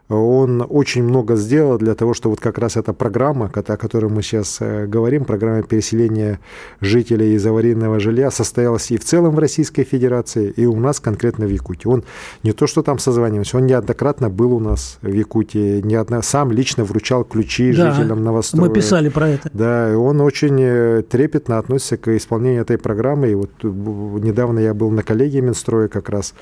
Он 0.09 0.65
очень 0.67 1.03
много 1.03 1.35
сделал 1.35 1.77
для 1.77 1.93
того, 1.93 2.13
чтобы 2.13 2.33
вот 2.33 2.39
как 2.39 2.57
раз 2.57 2.77
эта 2.77 2.93
программа, 2.93 3.51
о 3.53 3.77
которой 3.77 4.09
мы 4.09 4.23
сейчас 4.23 4.57
э, 4.59 4.87
говорим, 4.87 5.23
программа 5.23 5.61
переселения 5.61 6.39
жителей 6.81 7.35
из 7.35 7.45
аварийного 7.45 7.99
жилья, 7.99 8.31
состоялась 8.31 8.89
и 8.89 8.97
в 8.97 9.03
целом 9.03 9.35
в 9.35 9.39
Российской 9.39 9.83
Федерации, 9.83 10.49
и 10.49 10.65
у 10.65 10.79
нас 10.79 10.99
конкретно 10.99 11.45
в 11.45 11.49
Якутии. 11.49 11.87
Он 11.87 12.03
не 12.43 12.53
то, 12.53 12.65
что 12.65 12.81
там 12.81 12.97
созванивался, 12.97 13.57
он 13.57 13.67
неоднократно 13.67 14.29
был 14.29 14.53
у 14.53 14.59
нас 14.59 14.97
в 15.01 15.13
Якутии, 15.13 15.81
неодно, 15.81 16.23
сам 16.23 16.51
лично 16.51 16.83
вручал 16.83 17.23
ключи 17.23 17.71
да, 17.71 17.91
жителям 17.91 18.23
Новостроя. 18.23 18.67
Мы 18.67 18.73
писали 18.73 19.09
про 19.09 19.29
это. 19.29 19.49
Да, 19.53 19.91
и 19.91 19.93
он 19.93 20.21
очень 20.21 20.57
э, 20.59 21.03
трепетно 21.07 21.59
относится 21.59 21.97
к 21.97 22.15
исполнению 22.15 22.63
этой 22.63 22.77
программы. 22.77 23.29
И 23.29 23.35
вот 23.35 23.51
э, 23.63 23.67
недавно 23.67 24.59
я 24.59 24.73
был 24.73 24.89
на 24.89 25.03
коллегии 25.03 25.39
Минстроя 25.39 25.87
как 25.87 26.09
раз 26.09 26.33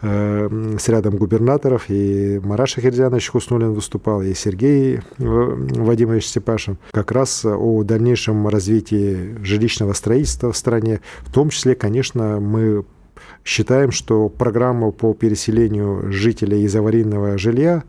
э, 0.00 0.48
с 0.78 0.88
рядом 0.88 1.16
губернаторов, 1.16 1.84
и 1.88 2.40
Мараша 2.42 2.80
Хердзян 3.02 3.08
Ильянович 3.08 3.30
Хуснулин 3.30 3.72
выступал, 3.72 4.22
и 4.22 4.32
Сергей 4.34 4.96
э, 4.96 5.00
Вадимович 5.18 6.26
Степашин, 6.26 6.78
как 6.92 7.10
раз 7.10 7.44
о 7.44 7.82
дальнейшем 7.82 8.46
развитии 8.46 9.36
жилищного 9.42 9.92
строительства 9.92 10.52
в 10.52 10.56
стране. 10.56 11.00
В 11.22 11.32
том 11.32 11.50
числе, 11.50 11.74
конечно, 11.74 12.38
мы 12.38 12.84
считаем, 13.44 13.90
что 13.90 14.28
программа 14.28 14.92
по 14.92 15.14
переселению 15.14 16.12
жителей 16.12 16.62
из 16.62 16.76
аварийного 16.76 17.38
жилья 17.38 17.82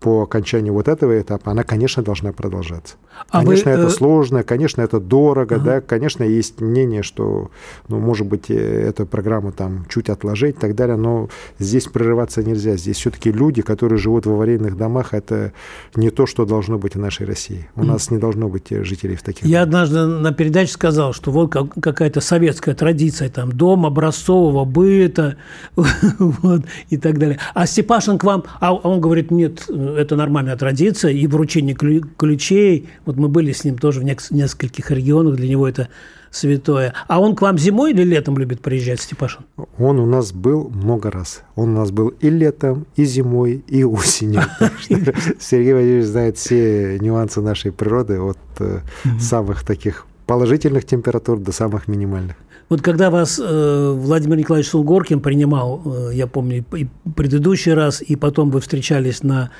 по 0.00 0.22
окончанию 0.22 0.72
вот 0.72 0.88
этого 0.88 1.20
этапа, 1.20 1.52
она, 1.52 1.62
конечно, 1.62 2.02
должна 2.02 2.32
продолжаться. 2.32 2.96
А 3.28 3.44
конечно, 3.44 3.70
вы, 3.70 3.76
это 3.76 3.86
э... 3.88 3.90
сложно, 3.90 4.42
конечно, 4.42 4.80
это 4.80 4.98
дорого, 4.98 5.56
ага. 5.56 5.64
да, 5.64 5.80
конечно, 5.82 6.24
есть 6.24 6.60
мнение, 6.60 7.02
что, 7.02 7.50
ну, 7.88 7.98
может 7.98 8.26
быть, 8.26 8.50
э, 8.50 8.54
эту 8.54 9.04
программу 9.04 9.52
там 9.52 9.84
чуть 9.90 10.08
отложить 10.08 10.56
и 10.56 10.58
так 10.58 10.74
далее, 10.74 10.96
но 10.96 11.28
здесь 11.58 11.84
прерываться 11.84 12.42
нельзя. 12.42 12.76
Здесь 12.76 12.96
все-таки 12.96 13.30
люди, 13.30 13.60
которые 13.60 13.98
живут 13.98 14.24
в 14.24 14.32
аварийных 14.32 14.76
домах, 14.76 15.12
это 15.12 15.52
не 15.94 16.08
то, 16.08 16.24
что 16.24 16.46
должно 16.46 16.78
быть 16.78 16.94
в 16.94 16.98
нашей 16.98 17.26
России. 17.26 17.68
У 17.76 17.82
mm. 17.82 17.84
нас 17.84 18.10
не 18.10 18.16
должно 18.16 18.48
быть 18.48 18.72
э, 18.72 18.82
жителей 18.84 19.16
в 19.16 19.22
таких 19.22 19.44
Я 19.44 19.66
домах. 19.66 19.84
однажды 19.84 20.06
на 20.06 20.32
передаче 20.32 20.72
сказал, 20.72 21.12
что 21.12 21.30
вот 21.30 21.52
какая-то 21.52 22.22
советская 22.22 22.74
традиция, 22.74 23.28
там, 23.28 23.52
дом 23.52 23.84
образцового 23.84 24.64
быта 24.64 25.36
вот, 25.76 26.62
и 26.88 26.96
так 26.96 27.18
далее. 27.18 27.38
А 27.52 27.66
Степашин 27.66 28.18
к 28.18 28.24
вам, 28.24 28.44
а 28.60 28.74
он 28.74 29.00
говорит, 29.00 29.30
нет, 29.30 29.68
это 29.96 30.16
нормальная 30.16 30.56
традиция, 30.56 31.12
и 31.12 31.26
вручение 31.26 31.74
ключей. 31.74 32.88
Вот 33.04 33.16
мы 33.16 33.28
были 33.28 33.52
с 33.52 33.64
ним 33.64 33.78
тоже 33.78 34.00
в 34.00 34.04
нескольких 34.04 34.90
регионах, 34.90 35.36
для 35.36 35.48
него 35.48 35.68
это 35.68 35.88
святое. 36.30 36.94
А 37.08 37.20
он 37.20 37.34
к 37.34 37.42
вам 37.42 37.58
зимой 37.58 37.90
или 37.92 38.04
летом 38.04 38.38
любит 38.38 38.60
приезжать, 38.60 39.00
Степашин? 39.00 39.44
Он 39.78 39.98
у 39.98 40.06
нас 40.06 40.32
был 40.32 40.68
много 40.70 41.10
раз. 41.10 41.42
Он 41.56 41.70
у 41.70 41.78
нас 41.78 41.90
был 41.90 42.08
и 42.08 42.30
летом, 42.30 42.86
и 42.96 43.04
зимой, 43.04 43.64
и 43.66 43.84
осенью. 43.84 44.42
Сергей 45.40 45.72
Владимирович 45.72 46.06
знает 46.06 46.36
все 46.36 46.98
нюансы 47.00 47.40
нашей 47.40 47.72
природы 47.72 48.20
от 48.20 48.38
э, 48.60 48.80
самых 49.18 49.64
таких 49.64 50.06
положительных 50.26 50.84
температур 50.84 51.38
до 51.38 51.52
самых 51.52 51.88
минимальных. 51.88 52.36
Вот 52.70 52.82
когда 52.82 53.10
вас 53.10 53.40
э, 53.42 53.92
Владимир 53.96 54.36
Николаевич 54.38 54.70
Сулгоркин 54.70 55.20
принимал, 55.20 55.82
э, 55.84 56.10
я 56.14 56.28
помню, 56.28 56.64
и 56.76 56.86
предыдущий 57.16 57.74
раз, 57.74 58.00
и 58.00 58.14
потом 58.14 58.50
вы 58.50 58.60
встречались 58.60 59.24
на 59.24 59.50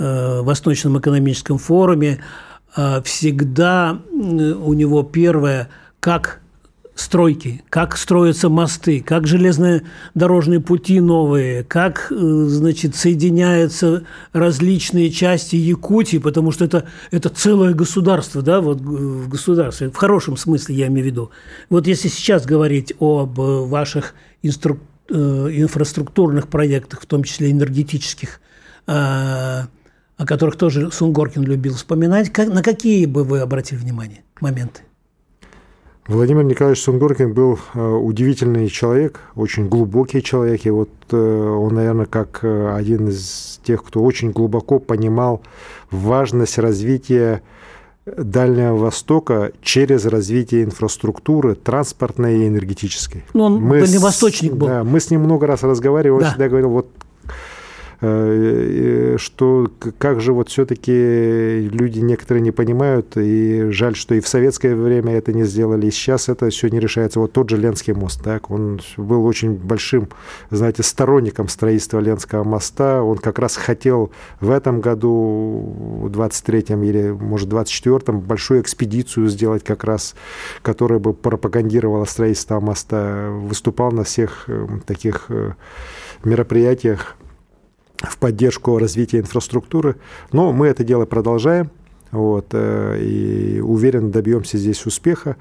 э, 0.00 0.40
Восточном 0.42 0.98
экономическом 0.98 1.58
форуме, 1.58 2.18
э, 2.76 3.02
всегда 3.02 4.00
у 4.12 4.74
него 4.74 5.04
первое, 5.04 5.68
как 6.00 6.40
стройки, 6.96 7.62
как 7.68 7.96
строятся 7.96 8.48
мосты, 8.48 9.00
как 9.00 9.26
железные 9.26 9.84
дорожные 10.14 10.60
пути 10.60 11.00
новые, 11.00 11.62
как, 11.62 12.08
э, 12.10 12.14
значит, 12.14 12.96
соединяются 12.96 14.02
различные 14.32 15.10
части 15.10 15.54
Якутии, 15.56 16.18
потому 16.18 16.50
что 16.50 16.64
это, 16.64 16.86
это 17.12 17.28
целое 17.28 17.74
государство, 17.74 18.42
да, 18.42 18.60
вот 18.60 18.80
в 18.80 19.28
государстве, 19.28 19.90
в 19.90 19.96
хорошем 19.96 20.36
смысле 20.36 20.74
я 20.74 20.86
имею 20.88 21.04
в 21.04 21.06
виду. 21.06 21.30
Вот 21.70 21.86
если 21.86 22.08
сейчас 22.08 22.44
говорить 22.44 22.92
об 22.98 23.38
ваших 23.38 24.14
инстру... 24.42 24.80
Э, 25.08 25.48
инфраструктурных 25.52 26.48
проектах, 26.48 27.02
в 27.02 27.06
том 27.06 27.22
числе 27.22 27.52
энергетических, 27.52 28.40
э, 28.88 28.92
о 28.92 30.26
которых 30.26 30.56
тоже 30.56 30.90
Сунгоркин 30.90 31.44
любил 31.44 31.74
вспоминать, 31.74 32.32
как, 32.32 32.48
на 32.48 32.60
какие 32.60 33.06
бы 33.06 33.22
вы 33.22 33.38
обратили 33.38 33.78
внимание 33.78 34.24
моменты? 34.40 34.82
Владимир 36.08 36.44
Николаевич 36.44 36.82
Сунгоркин 36.84 37.32
был 37.32 37.58
э, 37.74 37.80
удивительный 37.80 38.68
человек, 38.68 39.20
очень 39.34 39.68
глубокий 39.68 40.22
человек. 40.22 40.64
И 40.64 40.70
вот 40.70 40.90
э, 41.10 41.16
он, 41.16 41.74
наверное, 41.74 42.06
как 42.06 42.40
э, 42.42 42.74
один 42.74 43.08
из 43.08 43.60
тех, 43.64 43.82
кто 43.82 44.02
очень 44.02 44.30
глубоко 44.30 44.78
понимал 44.78 45.42
важность 45.90 46.58
развития 46.58 47.42
Дальнего 48.06 48.76
Востока 48.76 49.50
через 49.62 50.06
развитие 50.06 50.62
инфраструктуры 50.62 51.56
транспортной 51.56 52.38
и 52.38 52.46
энергетической. 52.46 53.24
Ну, 53.34 53.44
он 53.44 53.60
мы 53.60 53.80
дальневосточник 53.80 54.52
с, 54.52 54.54
был. 54.54 54.68
Да, 54.68 54.84
мы 54.84 55.00
с 55.00 55.10
ним 55.10 55.22
много 55.22 55.48
раз 55.48 55.64
разговаривали, 55.64 56.20
да. 56.20 56.26
он 56.26 56.30
всегда 56.30 56.48
говорил, 56.48 56.70
вот 56.70 56.86
что 57.98 59.70
как 59.98 60.20
же 60.20 60.32
вот 60.32 60.48
все-таки 60.48 61.68
люди 61.72 62.00
некоторые 62.00 62.42
не 62.42 62.50
понимают, 62.50 63.16
и 63.16 63.70
жаль, 63.70 63.96
что 63.96 64.14
и 64.14 64.20
в 64.20 64.28
советское 64.28 64.74
время 64.74 65.14
это 65.16 65.32
не 65.32 65.44
сделали, 65.44 65.86
и 65.86 65.90
сейчас 65.90 66.28
это 66.28 66.50
все 66.50 66.68
не 66.68 66.80
решается. 66.80 67.20
Вот 67.20 67.32
тот 67.32 67.48
же 67.50 67.56
Ленский 67.56 67.94
мост, 67.94 68.22
так, 68.22 68.50
он 68.50 68.80
был 68.96 69.24
очень 69.24 69.54
большим, 69.54 70.08
знаете, 70.50 70.82
сторонником 70.82 71.48
строительства 71.48 71.98
Ленского 71.98 72.44
моста, 72.44 73.02
он 73.02 73.18
как 73.18 73.38
раз 73.38 73.56
хотел 73.56 74.10
в 74.40 74.50
этом 74.50 74.80
году, 74.80 76.08
23-м 76.12 76.82
или, 76.82 77.10
может, 77.10 77.48
24-м, 77.48 78.20
большую 78.20 78.60
экспедицию 78.60 79.28
сделать 79.28 79.64
как 79.64 79.84
раз, 79.84 80.14
которая 80.62 80.98
бы 80.98 81.14
пропагандировала 81.14 82.04
строительство 82.04 82.60
моста, 82.60 83.30
выступал 83.30 83.92
на 83.92 84.04
всех 84.04 84.44
э, 84.48 84.66
таких 84.86 85.26
э, 85.28 85.52
мероприятиях 86.24 87.16
в 88.02 88.18
поддержку 88.18 88.78
развития 88.78 89.18
инфраструктуры. 89.18 89.96
Но 90.32 90.52
мы 90.52 90.68
это 90.68 90.84
дело 90.84 91.06
продолжаем. 91.06 91.70
Вот, 92.12 92.46
э, 92.52 92.98
и 93.00 93.60
уверен, 93.60 94.10
добьемся 94.10 94.58
здесь 94.58 94.86
успеха. 94.86 95.36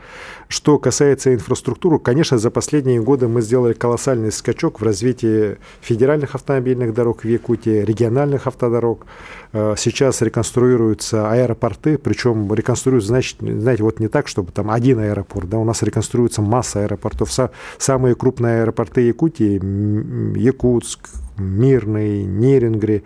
Что 0.48 0.80
касается 0.80 1.34
инфраструктуры, 1.34 2.00
конечно, 2.00 2.40
за 2.40 2.50
последние 2.50 3.02
годы 3.02 3.28
мы 3.28 3.42
сделали 3.42 3.74
колоссальный 3.74 4.32
скачок 4.32 4.82
в 4.82 4.84
развитии 4.84 5.58
федеральных 5.82 6.34
автомобильных 6.34 6.94
дорог 6.94 7.24
в 7.24 7.28
Якутии, 7.28 7.84
региональных 7.86 8.48
автодорог. 8.48 9.06
Э, 9.54 9.76
сейчас 9.78 10.22
реконструируются 10.22 11.32
аэропорты, 11.32 12.00
причем 12.00 12.52
реконструируются, 12.52 13.10
значит, 13.10 13.38
знаете, 13.40 13.84
вот 13.84 14.00
не 14.00 14.08
так, 14.08 14.28
чтобы 14.28 14.52
там 14.52 14.72
один 14.72 15.00
аэропорт, 15.00 15.48
да, 15.48 15.60
у 15.60 15.66
нас 15.66 15.84
реконструируется 15.84 16.42
масса 16.42 16.82
аэропортов. 16.84 17.32
Самые 17.78 18.16
крупные 18.16 18.62
аэропорты 18.62 19.02
Якутии, 19.02 20.38
Якутск, 20.38 21.10
Мирный, 21.38 22.24
Нерингри, 22.24 23.04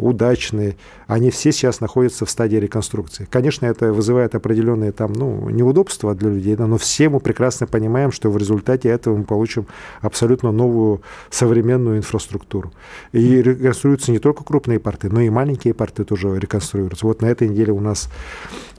Удачный, 0.00 0.76
они 1.06 1.30
все 1.30 1.52
сейчас 1.52 1.80
находятся 1.80 2.24
в 2.24 2.30
стадии 2.30 2.56
реконструкции. 2.56 3.26
Конечно, 3.30 3.66
это 3.66 3.92
вызывает 3.92 4.34
определенные 4.34 4.92
там, 4.92 5.12
ну, 5.12 5.48
неудобства 5.50 6.14
для 6.14 6.30
людей, 6.30 6.56
да, 6.56 6.66
но 6.66 6.78
все 6.78 7.08
мы 7.08 7.20
прекрасно 7.20 7.66
понимаем, 7.66 8.12
что 8.12 8.30
в 8.30 8.36
результате 8.36 8.88
этого 8.88 9.16
мы 9.16 9.24
получим 9.24 9.66
абсолютно 10.00 10.52
новую 10.52 11.02
современную 11.30 11.98
инфраструктуру. 11.98 12.72
И 13.12 13.42
реконструируются 13.42 14.12
не 14.12 14.18
только 14.18 14.44
крупные 14.44 14.78
порты, 14.78 15.10
но 15.10 15.20
и 15.20 15.28
маленькие 15.28 15.74
порты 15.74 16.04
тоже 16.04 16.38
реконструируются. 16.38 17.06
Вот 17.06 17.22
на 17.22 17.26
этой 17.26 17.48
неделе 17.48 17.72
у 17.72 17.80
нас 17.80 18.08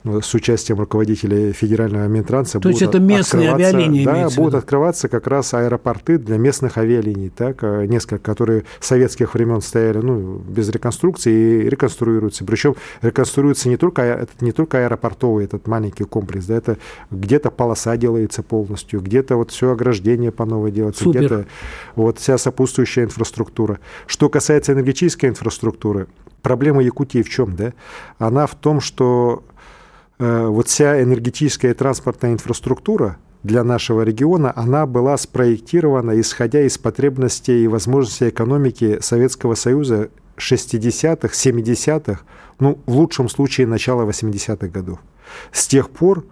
с 0.04 0.34
участием 0.34 0.80
руководителей 0.80 1.52
федерального 1.52 2.08
Минтранса. 2.08 2.60
То 2.60 2.70
есть 2.70 2.82
это 2.82 3.00
местные 3.00 3.52
авиалинии? 3.52 4.04
Да, 4.04 4.30
будут 4.36 4.56
открываться 4.56 5.08
как 5.08 5.28
раз 5.28 5.54
аэропорты 5.54 6.18
для 6.18 6.38
местных 6.38 6.78
авиалиний, 6.78 7.30
так, 7.30 7.64
э, 7.64 7.86
несколько, 7.86 8.18
которые 8.18 8.64
советских 8.80 9.36
времен 9.36 9.62
стояли 9.62 10.00
ну, 10.00 10.38
без 10.38 10.70
реконструкции 10.70 11.11
и 11.30 11.70
реконструируются. 11.70 12.46
Причем 12.46 12.76
реконструируется 13.02 13.70
не 13.70 13.78
только, 13.78 14.02
это 14.02 14.32
не 14.42 14.52
только 14.52 14.86
аэропортовый 14.86 15.46
этот 15.46 15.68
маленький 15.68 16.04
комплекс, 16.04 16.46
да, 16.46 16.56
это 16.56 16.78
где-то 17.10 17.52
полоса 17.52 17.98
делается 17.98 18.44
полностью, 18.44 19.02
где-то 19.02 19.36
вот 19.36 19.52
все 19.52 19.72
ограждение 19.72 20.32
по 20.32 20.46
новой 20.46 20.72
делается, 20.72 21.10
где-то 21.10 21.46
вот 21.96 22.20
вся 22.20 22.38
сопутствующая 22.38 23.06
инфраструктура. 23.06 23.80
Что 24.08 24.30
касается 24.30 24.74
энергетической 24.74 25.28
инфраструктуры, 25.28 26.08
проблема 26.42 26.82
Якутии 26.82 27.22
в 27.22 27.30
чем, 27.30 27.56
да? 27.56 27.74
Она 28.18 28.48
в 28.48 28.56
том, 28.56 28.82
что 28.82 29.44
Э, 30.22 30.46
вот 30.46 30.68
вся 30.68 31.02
энергетическая 31.02 31.72
и 31.72 31.74
транспортная 31.74 32.34
инфраструктура 32.34 33.18
для 33.42 33.64
нашего 33.64 34.04
региона, 34.04 34.54
она 34.56 34.86
была 34.86 35.18
спроектирована, 35.18 36.20
исходя 36.20 36.62
из 36.62 36.78
потребностей 36.78 37.64
и 37.64 37.68
возможностей 37.68 38.30
экономики 38.30 39.00
Советского 39.02 39.56
Союза 39.56 40.10
60-х, 40.42 41.34
70-х, 41.34 42.22
ну, 42.60 42.78
в 42.86 42.96
лучшем 42.96 43.30
случае, 43.30 43.68
начала 43.68 44.04
80-х 44.04 44.68
годов. 44.68 45.00
С 45.52 45.68
тех 45.68 45.90
пор 45.90 46.26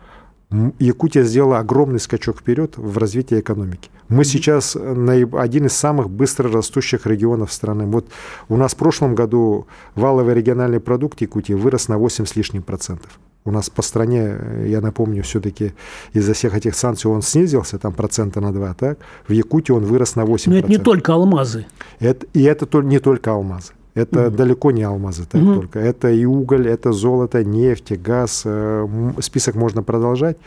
Якутия 0.80 1.24
сделала 1.24 1.60
огромный 1.60 2.00
скачок 2.00 2.40
вперед 2.40 2.74
в 2.76 2.98
развитии 2.98 3.40
экономики. 3.40 3.90
Мы 4.08 4.26
сейчас 4.26 4.76
один 4.76 5.68
из 5.68 5.74
самых 5.74 6.10
быстро 6.10 6.52
растущих 6.52 7.06
регионов 7.06 7.54
страны. 7.54 7.86
Вот 7.86 8.08
у 8.48 8.58
нас 8.58 8.74
в 8.74 8.78
прошлом 8.78 9.14
году 9.14 9.68
валовый 9.94 10.34
региональный 10.34 10.80
продукт 10.80 11.22
Якутии 11.22 11.54
вырос 11.54 11.88
на 11.88 11.98
8 12.00 12.26
с 12.26 12.36
лишним 12.36 12.64
процентов. 12.64 13.20
У 13.46 13.52
нас 13.52 13.70
по 13.70 13.84
стране, 13.84 14.36
я 14.66 14.82
напомню, 14.82 15.22
все-таки 15.24 15.74
из-за 16.14 16.34
всех 16.34 16.56
этих 16.56 16.76
санкций 16.76 17.10
он 17.12 17.22
снизился, 17.22 17.78
там 17.78 17.94
процента 17.94 18.42
на 18.42 18.52
2, 18.52 18.74
так? 18.74 19.00
В 19.28 19.32
Якутии 19.32 19.72
он 19.72 19.86
вырос 19.86 20.16
на 20.16 20.22
8%. 20.22 20.50
Но 20.50 20.58
это 20.58 20.68
не 20.68 20.78
только 20.78 21.14
алмазы. 21.14 21.66
Это, 22.00 22.26
и 22.34 22.44
это 22.44 22.68
не 22.82 23.00
только 23.00 23.32
алмазы. 23.32 23.74
Это 23.96 24.28
угу. 24.28 24.36
далеко 24.36 24.72
не 24.72 24.84
алмазы 24.84 25.26
так 25.26 25.42
угу. 25.42 25.56
только. 25.56 25.80
Это 25.80 26.10
и 26.10 26.26
уголь, 26.26 26.68
это 26.68 26.92
золото, 26.92 27.44
нефть, 27.44 27.94
газ. 27.94 28.44
Э, 28.46 28.88
список 29.20 29.56
можно 29.56 29.84
продолжать. 29.84 30.38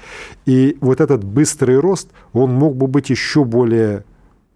И 0.46 0.76
вот 0.80 1.00
этот 1.00 1.24
быстрый 1.24 1.78
рост, 1.78 2.08
он 2.32 2.52
мог 2.52 2.76
бы 2.76 2.86
быть 2.86 3.10
еще 3.10 3.44
более 3.44 4.04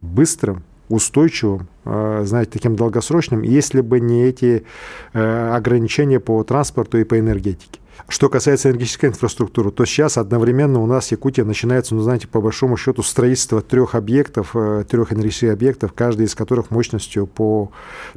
быстрым, 0.00 0.62
устойчивым, 0.88 1.68
э, 1.84 2.22
знаете, 2.24 2.52
таким 2.52 2.76
долгосрочным, 2.76 3.42
если 3.42 3.80
бы 3.80 4.00
не 4.00 4.22
эти 4.22 4.64
э, 5.12 5.50
ограничения 5.54 6.20
по 6.20 6.42
транспорту 6.44 6.98
и 6.98 7.04
по 7.04 7.18
энергетике. 7.18 7.80
Что 8.08 8.28
касается 8.28 8.68
энергетической 8.68 9.06
инфраструктуры, 9.06 9.70
то 9.70 9.84
сейчас 9.84 10.16
одновременно 10.18 10.80
у 10.80 10.86
нас 10.86 11.08
в 11.08 11.12
Якутии 11.12 11.42
начинается, 11.42 11.94
ну, 11.94 12.02
знаете, 12.02 12.28
по 12.28 12.40
большому 12.40 12.76
счету 12.76 13.02
строительство 13.02 13.62
трех 13.62 13.94
объектов, 13.94 14.50
э, 14.54 14.84
трех 14.88 15.12
энергетических 15.12 15.52
объектов, 15.52 15.92
каждый 15.92 16.26
из 16.26 16.34
которых 16.34 16.70
мощностью 16.70 17.26
по 17.26 17.70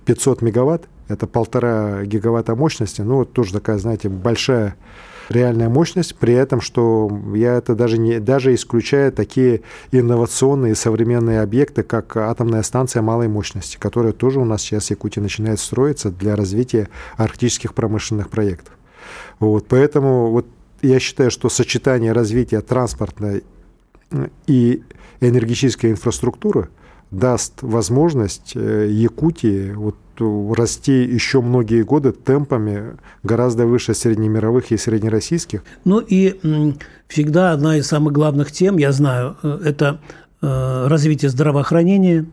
500 0.06 0.42
мегаватт. 0.42 0.88
Это 1.08 1.26
полтора 1.26 2.04
гигаватта 2.04 2.56
мощности. 2.56 3.02
Ну, 3.02 3.18
вот 3.18 3.34
тоже 3.34 3.54
такая, 3.54 3.80
знаете, 3.80 4.10
большая 4.10 4.76
реальная 5.30 5.70
мощность, 5.70 6.16
при 6.16 6.34
этом, 6.34 6.60
что 6.60 7.10
я 7.34 7.54
это 7.56 7.76
даже, 7.76 7.98
не, 7.98 8.20
даже 8.20 8.54
исключая 8.54 9.12
такие 9.12 9.62
инновационные 9.92 10.76
современные 10.76 11.42
объекты, 11.42 11.84
как 11.84 12.18
атомная 12.18 12.64
станция 12.64 13.02
малой 13.02 13.28
мощности, 13.28 13.78
которая 13.78 14.12
тоже 14.12 14.40
у 14.40 14.46
нас 14.46 14.62
сейчас 14.62 14.88
в 14.88 14.92
Якутии 14.92 15.20
начинает 15.20 15.60
строиться 15.60 16.12
для 16.12 16.36
развития 16.36 16.90
арктических 17.18 17.74
промышленных 17.74 18.30
проектов. 18.30 18.79
Вот, 19.40 19.68
поэтому 19.68 20.32
вот 20.32 20.46
я 20.82 21.00
считаю, 21.00 21.32
что 21.32 21.50
сочетание 21.50 22.12
развития 22.12 22.62
транспортной 22.62 23.44
и 24.48 24.82
энергетической 25.22 25.92
инфрастуры 25.92 26.70
даст 27.12 27.62
возможность 27.62 28.54
э, 28.56 28.88
Якутии 28.92 29.72
вот, 29.72 29.96
расти 30.56 31.04
еще 31.04 31.42
многие 31.42 31.84
годы 31.84 32.12
темпами 32.12 32.98
гораздо 33.24 33.66
выше 33.66 33.94
среднемировых 33.94 34.72
и 34.72 34.78
среднероссийских. 34.78 35.64
Ну 35.86 36.00
и 36.00 36.76
всегда 37.08 37.52
одна 37.52 37.78
из 37.78 37.88
самых 37.88 38.14
главных 38.14 38.52
тем, 38.52 38.78
я 38.78 38.92
знаю, 38.92 39.38
э, 39.42 39.60
это 39.66 40.00
э, 40.42 40.88
развитие 40.88 41.30
здравоохранения, 41.30 42.26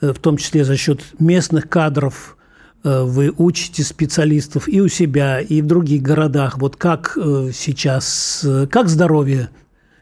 в 0.00 0.18
том 0.18 0.36
числе 0.36 0.64
за 0.64 0.76
счет 0.76 1.02
местных 1.18 1.68
кадров, 1.68 2.36
вы 2.84 3.32
учите 3.36 3.82
специалистов 3.82 4.68
и 4.68 4.80
у 4.80 4.88
себя, 4.88 5.40
и 5.40 5.62
в 5.62 5.66
других 5.66 6.02
городах. 6.02 6.58
Вот 6.58 6.76
как 6.76 7.16
э, 7.16 7.50
сейчас, 7.52 8.42
э, 8.44 8.66
как 8.66 8.88
здоровье 8.88 9.50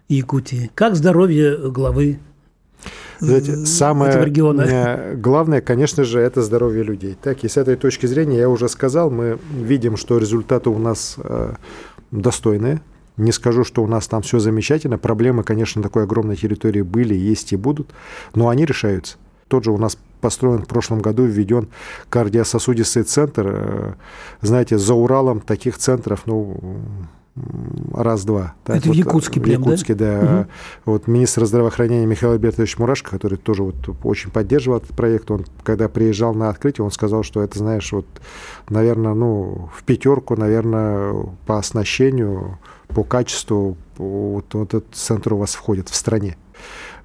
Якутии, 0.08 0.70
как 0.74 0.94
здоровье 0.94 1.70
главы 1.70 2.18
Знаете, 3.18 3.56
самое 3.66 4.12
главное, 5.16 5.60
конечно 5.60 6.04
же, 6.04 6.20
это 6.20 6.42
здоровье 6.42 6.82
людей. 6.82 7.16
Так, 7.20 7.44
и 7.44 7.48
с 7.48 7.56
этой 7.56 7.76
точки 7.76 8.06
зрения, 8.06 8.38
я 8.38 8.48
уже 8.48 8.68
сказал, 8.68 9.10
мы 9.10 9.38
видим, 9.52 9.96
что 9.96 10.18
результаты 10.18 10.70
у 10.70 10.78
нас 10.78 11.16
достойные. 12.10 12.82
Не 13.16 13.32
скажу, 13.32 13.64
что 13.64 13.82
у 13.82 13.86
нас 13.86 14.06
там 14.08 14.22
все 14.22 14.38
замечательно. 14.38 14.98
Проблемы, 14.98 15.42
конечно, 15.42 15.80
на 15.80 15.88
такой 15.88 16.02
огромной 16.02 16.36
территории 16.36 16.82
были, 16.82 17.14
есть 17.14 17.52
и 17.52 17.56
будут, 17.56 17.90
но 18.34 18.48
они 18.48 18.66
решаются. 18.66 19.16
Тот 19.48 19.64
же 19.64 19.70
у 19.70 19.78
нас 19.78 19.96
построен 20.20 20.62
в 20.62 20.66
прошлом 20.66 21.00
году, 21.00 21.24
введен 21.24 21.68
кардиососудистый 22.08 23.04
центр. 23.04 23.46
Э, 23.48 23.92
знаете, 24.40 24.78
за 24.78 24.94
Уралом 24.94 25.40
таких 25.40 25.78
центров, 25.78 26.22
ну, 26.26 26.58
раз-два. 27.92 28.54
Это 28.64 28.88
вот, 28.88 28.96
в 28.96 28.98
Якутске 28.98 29.40
прям, 29.40 29.62
В 29.62 29.66
Якутске, 29.66 29.94
да. 29.94 30.20
да. 30.20 30.40
Угу. 30.40 30.46
Вот 30.86 31.06
министр 31.06 31.44
здравоохранения 31.46 32.06
Михаил 32.06 32.32
Альбертович 32.32 32.78
Мурашко, 32.78 33.10
который 33.10 33.38
тоже 33.38 33.62
вот 33.62 33.76
очень 34.04 34.30
поддерживал 34.30 34.78
этот 34.78 34.96
проект, 34.96 35.30
он, 35.30 35.44
когда 35.62 35.88
приезжал 35.88 36.34
на 36.34 36.48
открытие, 36.48 36.84
он 36.84 36.90
сказал, 36.90 37.22
что 37.22 37.42
это, 37.42 37.58
знаешь, 37.58 37.92
вот, 37.92 38.06
наверное, 38.68 39.14
ну, 39.14 39.68
в 39.74 39.82
пятерку, 39.84 40.36
наверное, 40.36 41.14
по 41.46 41.58
оснащению, 41.58 42.58
по 42.88 43.04
качеству, 43.04 43.76
вот, 43.98 44.46
вот 44.54 44.74
этот 44.74 44.94
центр 44.94 45.34
у 45.34 45.38
вас 45.38 45.54
входит 45.54 45.88
в 45.88 45.94
стране 45.94 46.36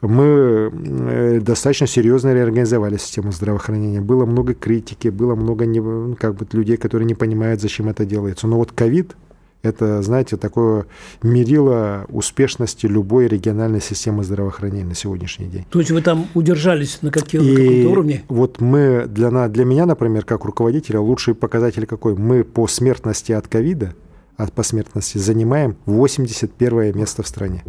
мы 0.01 0.71
э, 0.71 1.39
достаточно 1.41 1.87
серьезно 1.87 2.33
реорганизовали 2.33 2.97
систему 2.97 3.31
здравоохранения. 3.31 4.01
Было 4.01 4.25
много 4.25 4.53
критики, 4.53 5.09
было 5.09 5.35
много 5.35 5.65
не, 5.65 5.79
ну, 5.79 6.15
как 6.19 6.35
бы, 6.35 6.47
людей, 6.51 6.77
которые 6.77 7.05
не 7.05 7.13
понимают, 7.13 7.61
зачем 7.61 7.87
это 7.87 8.05
делается. 8.05 8.47
Но 8.47 8.57
вот 8.57 8.71
ковид 8.71 9.15
Это, 9.63 10.01
знаете, 10.01 10.37
такое 10.37 10.87
мерило 11.21 12.05
успешности 12.09 12.87
любой 12.87 13.27
региональной 13.27 13.79
системы 13.79 14.23
здравоохранения 14.23 14.85
на 14.85 14.95
сегодняшний 14.95 15.45
день. 15.45 15.65
То 15.69 15.77
есть 15.77 15.91
вы 15.91 16.01
там 16.01 16.27
удержались 16.33 16.99
на 17.03 17.11
каком-то 17.11 17.89
уровне? 17.89 18.23
Вот 18.27 18.59
мы, 18.59 19.05
для, 19.07 19.47
для 19.49 19.65
меня, 19.65 19.85
например, 19.85 20.25
как 20.25 20.45
руководителя, 20.45 20.99
лучший 20.99 21.35
показатель 21.35 21.85
какой? 21.85 22.15
Мы 22.15 22.43
по 22.43 22.65
смертности 22.67 23.33
от 23.33 23.47
ковида, 23.47 23.93
от 24.35 24.51
по 24.51 24.63
смертности, 24.63 25.19
занимаем 25.19 25.75
81 25.85 26.97
место 26.97 27.21
в 27.21 27.27
стране 27.27 27.63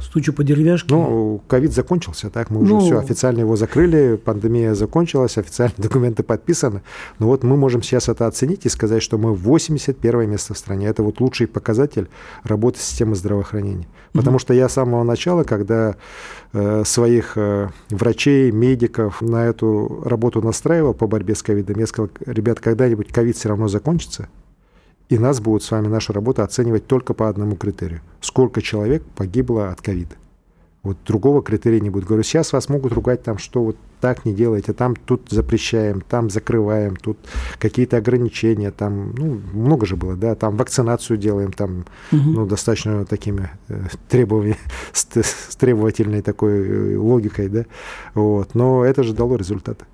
стучу 0.00 0.32
по 0.32 0.44
деревяшке. 0.44 0.94
Ну, 0.94 1.40
ковид 1.48 1.72
закончился, 1.72 2.30
так, 2.30 2.50
мы 2.50 2.60
уже 2.60 2.74
ну, 2.74 2.80
все 2.80 2.98
официально 2.98 3.40
его 3.40 3.56
закрыли, 3.56 4.16
пандемия 4.16 4.74
закончилась, 4.74 5.38
официальные 5.38 5.76
документы 5.78 6.22
подписаны. 6.22 6.82
Но 7.18 7.26
вот 7.26 7.44
мы 7.44 7.56
можем 7.56 7.82
сейчас 7.82 8.08
это 8.08 8.26
оценить 8.26 8.66
и 8.66 8.68
сказать, 8.68 9.02
что 9.02 9.18
мы 9.18 9.34
81 9.34 10.30
место 10.30 10.54
в 10.54 10.58
стране. 10.58 10.86
Это 10.86 11.02
вот 11.02 11.20
лучший 11.20 11.46
показатель 11.46 12.08
работы 12.44 12.78
системы 12.80 13.14
здравоохранения. 13.14 13.86
Потому 14.12 14.38
что 14.38 14.52
я 14.52 14.68
с 14.68 14.72
самого 14.72 15.04
начала, 15.04 15.44
когда 15.44 15.96
э, 16.52 16.82
своих 16.84 17.32
э, 17.36 17.68
врачей, 17.90 18.50
медиков 18.50 19.22
на 19.22 19.46
эту 19.46 20.02
работу 20.04 20.42
настраивал 20.42 20.92
по 20.92 21.06
борьбе 21.06 21.34
с 21.34 21.42
ковидом, 21.42 21.78
я 21.78 21.86
сказал, 21.86 22.10
ребят, 22.26 22.60
когда-нибудь 22.60 23.08
ковид 23.08 23.36
все 23.36 23.48
равно 23.48 23.68
закончится, 23.68 24.28
и 25.12 25.18
нас 25.18 25.40
будет 25.40 25.62
с 25.62 25.70
вами 25.70 25.88
наша 25.88 26.14
работа 26.14 26.42
оценивать 26.42 26.86
только 26.86 27.12
по 27.12 27.28
одному 27.28 27.54
критерию. 27.54 28.00
Сколько 28.22 28.62
человек 28.62 29.02
погибло 29.14 29.68
от 29.68 29.82
ковида. 29.82 30.14
Вот 30.82 30.96
другого 31.06 31.42
критерия 31.42 31.80
не 31.80 31.90
будет. 31.90 32.06
Говорю, 32.06 32.22
сейчас 32.22 32.54
вас 32.54 32.70
могут 32.70 32.94
ругать 32.94 33.22
там, 33.22 33.36
что 33.36 33.62
вот 33.62 33.76
так 34.00 34.24
не 34.24 34.32
делаете, 34.32 34.72
там 34.72 34.96
тут 34.96 35.28
запрещаем, 35.28 36.00
там 36.00 36.30
закрываем, 36.30 36.96
тут 36.96 37.18
какие-то 37.58 37.98
ограничения, 37.98 38.70
там, 38.70 39.14
ну, 39.14 39.40
много 39.52 39.84
же 39.84 39.96
было, 39.96 40.16
да, 40.16 40.34
там 40.34 40.56
вакцинацию 40.56 41.18
делаем, 41.18 41.52
там, 41.52 41.84
угу. 42.10 42.22
ну, 42.30 42.46
достаточно 42.46 43.04
такими 43.04 43.50
э, 43.68 43.84
требованиями, 44.08 44.58
с, 44.92 45.06
с 45.14 45.56
требовательной 45.56 46.22
такой 46.22 46.94
э, 46.94 46.96
логикой, 46.96 47.48
да, 47.48 47.66
вот, 48.14 48.54
но 48.54 48.82
это 48.84 49.02
же 49.04 49.12
дало 49.12 49.36
результаты. 49.36 49.84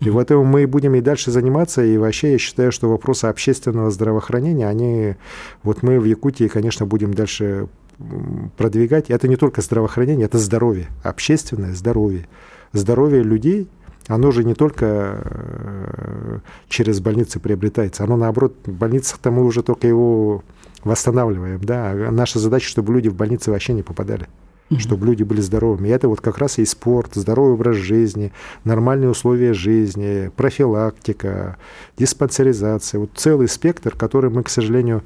И 0.00 0.08
вот 0.10 0.30
этим 0.30 0.44
мы 0.46 0.66
будем 0.66 0.94
и 0.94 1.00
дальше 1.00 1.30
заниматься. 1.30 1.84
И 1.84 1.98
вообще 1.98 2.32
я 2.32 2.38
считаю, 2.38 2.72
что 2.72 2.88
вопросы 2.88 3.26
общественного 3.26 3.90
здравоохранения, 3.90 4.66
они, 4.66 5.16
вот 5.62 5.82
мы 5.82 6.00
в 6.00 6.04
Якутии, 6.04 6.48
конечно, 6.48 6.86
будем 6.86 7.12
дальше 7.12 7.68
продвигать. 8.56 9.10
Это 9.10 9.28
не 9.28 9.36
только 9.36 9.60
здравоохранение, 9.60 10.24
это 10.24 10.38
здоровье, 10.38 10.88
общественное 11.02 11.74
здоровье. 11.74 12.26
Здоровье 12.72 13.22
людей, 13.22 13.68
оно 14.06 14.30
же 14.30 14.44
не 14.44 14.54
только 14.54 15.20
э, 15.22 16.38
через 16.68 17.00
больницы 17.00 17.40
приобретается, 17.40 18.04
оно 18.04 18.16
наоборот, 18.16 18.54
в 18.64 18.72
больницах-то 18.72 19.30
мы 19.30 19.44
уже 19.44 19.62
только 19.62 19.86
его 19.86 20.42
восстанавливаем, 20.82 21.62
да, 21.62 21.90
а 21.90 22.10
наша 22.10 22.38
задача, 22.38 22.68
чтобы 22.68 22.94
люди 22.94 23.08
в 23.08 23.14
больницы 23.14 23.50
вообще 23.50 23.74
не 23.74 23.82
попадали 23.82 24.28
чтобы 24.78 25.06
люди 25.06 25.22
были 25.22 25.40
здоровыми. 25.40 25.88
И 25.88 25.90
это 25.90 26.08
вот 26.08 26.20
как 26.20 26.38
раз 26.38 26.58
и 26.58 26.64
спорт, 26.64 27.14
здоровый 27.14 27.54
образ 27.54 27.76
жизни, 27.76 28.32
нормальные 28.64 29.10
условия 29.10 29.52
жизни, 29.52 30.30
профилактика, 30.36 31.56
диспансеризация. 31.98 33.00
Вот 33.00 33.10
целый 33.16 33.48
спектр, 33.48 33.96
который 33.96 34.30
мы, 34.30 34.42
к 34.42 34.48
сожалению, 34.48 35.02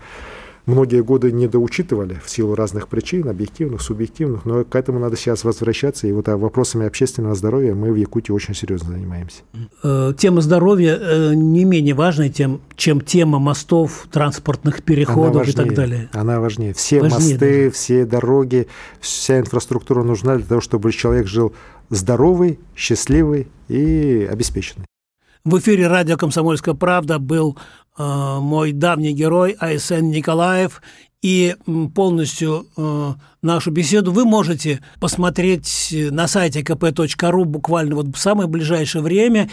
многие 0.67 1.03
годы 1.03 1.33
недоучитывали 1.33 2.21
в 2.25 2.31
силу 2.31 2.55
разных 2.55 2.89
причин, 2.89 3.29
объективных, 3.29 3.83
субъективных, 3.83 4.45
но 4.45 4.65
к 4.65 4.75
этому 4.75 4.99
надо 4.99 5.17
сейчас 5.17 5.45
возвращаться, 5.45 6.07
и 6.07 6.13
вот 6.13 6.29
а 6.29 6.37
вопросами 6.37 6.87
общественного 6.87 7.35
здоровья 7.35 7.75
мы 7.75 7.93
в 7.93 7.97
Якутии 7.97 8.33
очень 8.33 8.55
серьезно 8.55 8.93
занимаемся. 8.93 9.43
Э, 9.83 10.13
тема 10.17 10.41
здоровья 10.41 10.99
э, 11.01 11.35
не 11.35 11.65
менее 11.65 11.95
важная, 11.95 12.29
тем, 12.29 12.61
чем 12.77 13.01
тема 13.01 13.39
мостов, 13.39 14.07
транспортных 14.11 14.83
переходов 14.83 15.47
важнее, 15.47 15.53
и 15.53 15.57
так 15.57 15.75
далее. 15.75 16.09
Она 16.13 16.41
важнее. 16.41 16.73
Все 16.75 17.01
важнее 17.01 17.33
мосты, 17.33 17.65
даже. 17.65 17.71
все 17.71 18.07
дороги, 18.07 18.67
вся 19.01 19.39
инфраструктура 19.39 20.03
нужна 20.03 20.37
для 20.37 20.47
того, 20.47 20.61
чтобы 20.61 20.93
человек 20.93 21.27
жил 21.27 21.53
здоровый, 21.91 22.59
счастливый 22.75 23.49
и 23.69 24.29
обеспеченный. 24.31 24.87
В 25.45 25.59
эфире 25.59 25.89
радио 25.89 26.17
«Комсомольская 26.17 26.75
правда» 26.75 27.19
был 27.19 27.59
мой 27.97 28.73
давний 28.73 29.13
герой 29.13 29.57
Айсен 29.59 30.11
Николаев. 30.11 30.83
И 31.23 31.57
полностью 31.95 32.67
э, 32.77 33.15
нашу 33.41 33.71
беседу 33.71 34.13
вы 34.13 34.27
можете 34.27 34.81
посмотреть 35.01 35.89
на 36.11 36.29
сайте 36.29 36.61
kp.ru 36.61 37.45
буквально 37.45 37.95
вот 37.95 38.15
в 38.15 38.19
самое 38.19 38.47
ближайшее 38.47 39.01
время. 39.01 39.49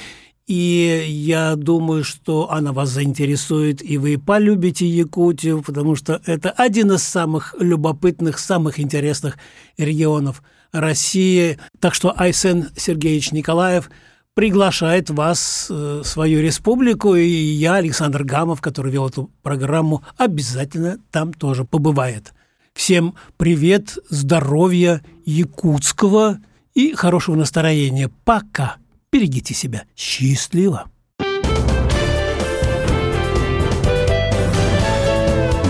И 0.48 1.06
я 1.08 1.56
думаю, 1.56 2.04
что 2.04 2.52
она 2.52 2.74
вас 2.74 2.90
заинтересует, 2.90 3.82
и 3.82 3.98
вы 3.98 4.18
полюбите 4.18 4.86
Якутию, 4.86 5.62
потому 5.62 5.96
что 5.96 6.22
это 6.26 6.50
один 6.50 6.92
из 6.92 7.04
самых 7.04 7.56
любопытных, 7.58 8.38
самых 8.38 8.78
интересных 8.78 9.38
регионов 9.78 10.44
России. 10.74 11.58
Так 11.80 11.94
что 11.94 12.14
Айсен 12.20 12.68
Сергеевич 12.76 13.32
Николаев– 13.32 13.90
приглашает 14.34 15.10
вас 15.10 15.68
в 15.70 16.04
свою 16.04 16.42
республику, 16.42 17.16
и 17.16 17.26
я, 17.28 17.76
Александр 17.76 18.24
Гамов, 18.24 18.62
который 18.62 18.92
вел 18.92 19.08
эту 19.08 19.30
программу, 19.44 20.04
обязательно 20.18 20.98
там 21.12 21.34
тоже 21.34 21.66
побывает. 21.66 22.34
Всем 22.74 23.16
привет, 23.38 23.98
здоровья, 24.10 25.04
якутского 25.26 26.40
и 26.74 26.94
хорошего 26.94 27.36
настроения. 27.36 28.10
Пока. 28.24 28.78
Берегите 29.12 29.54
себя. 29.54 29.84
Счастливо. 29.96 30.90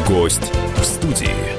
Гость 0.07 0.51
в 0.77 0.83
студии. 0.83 1.50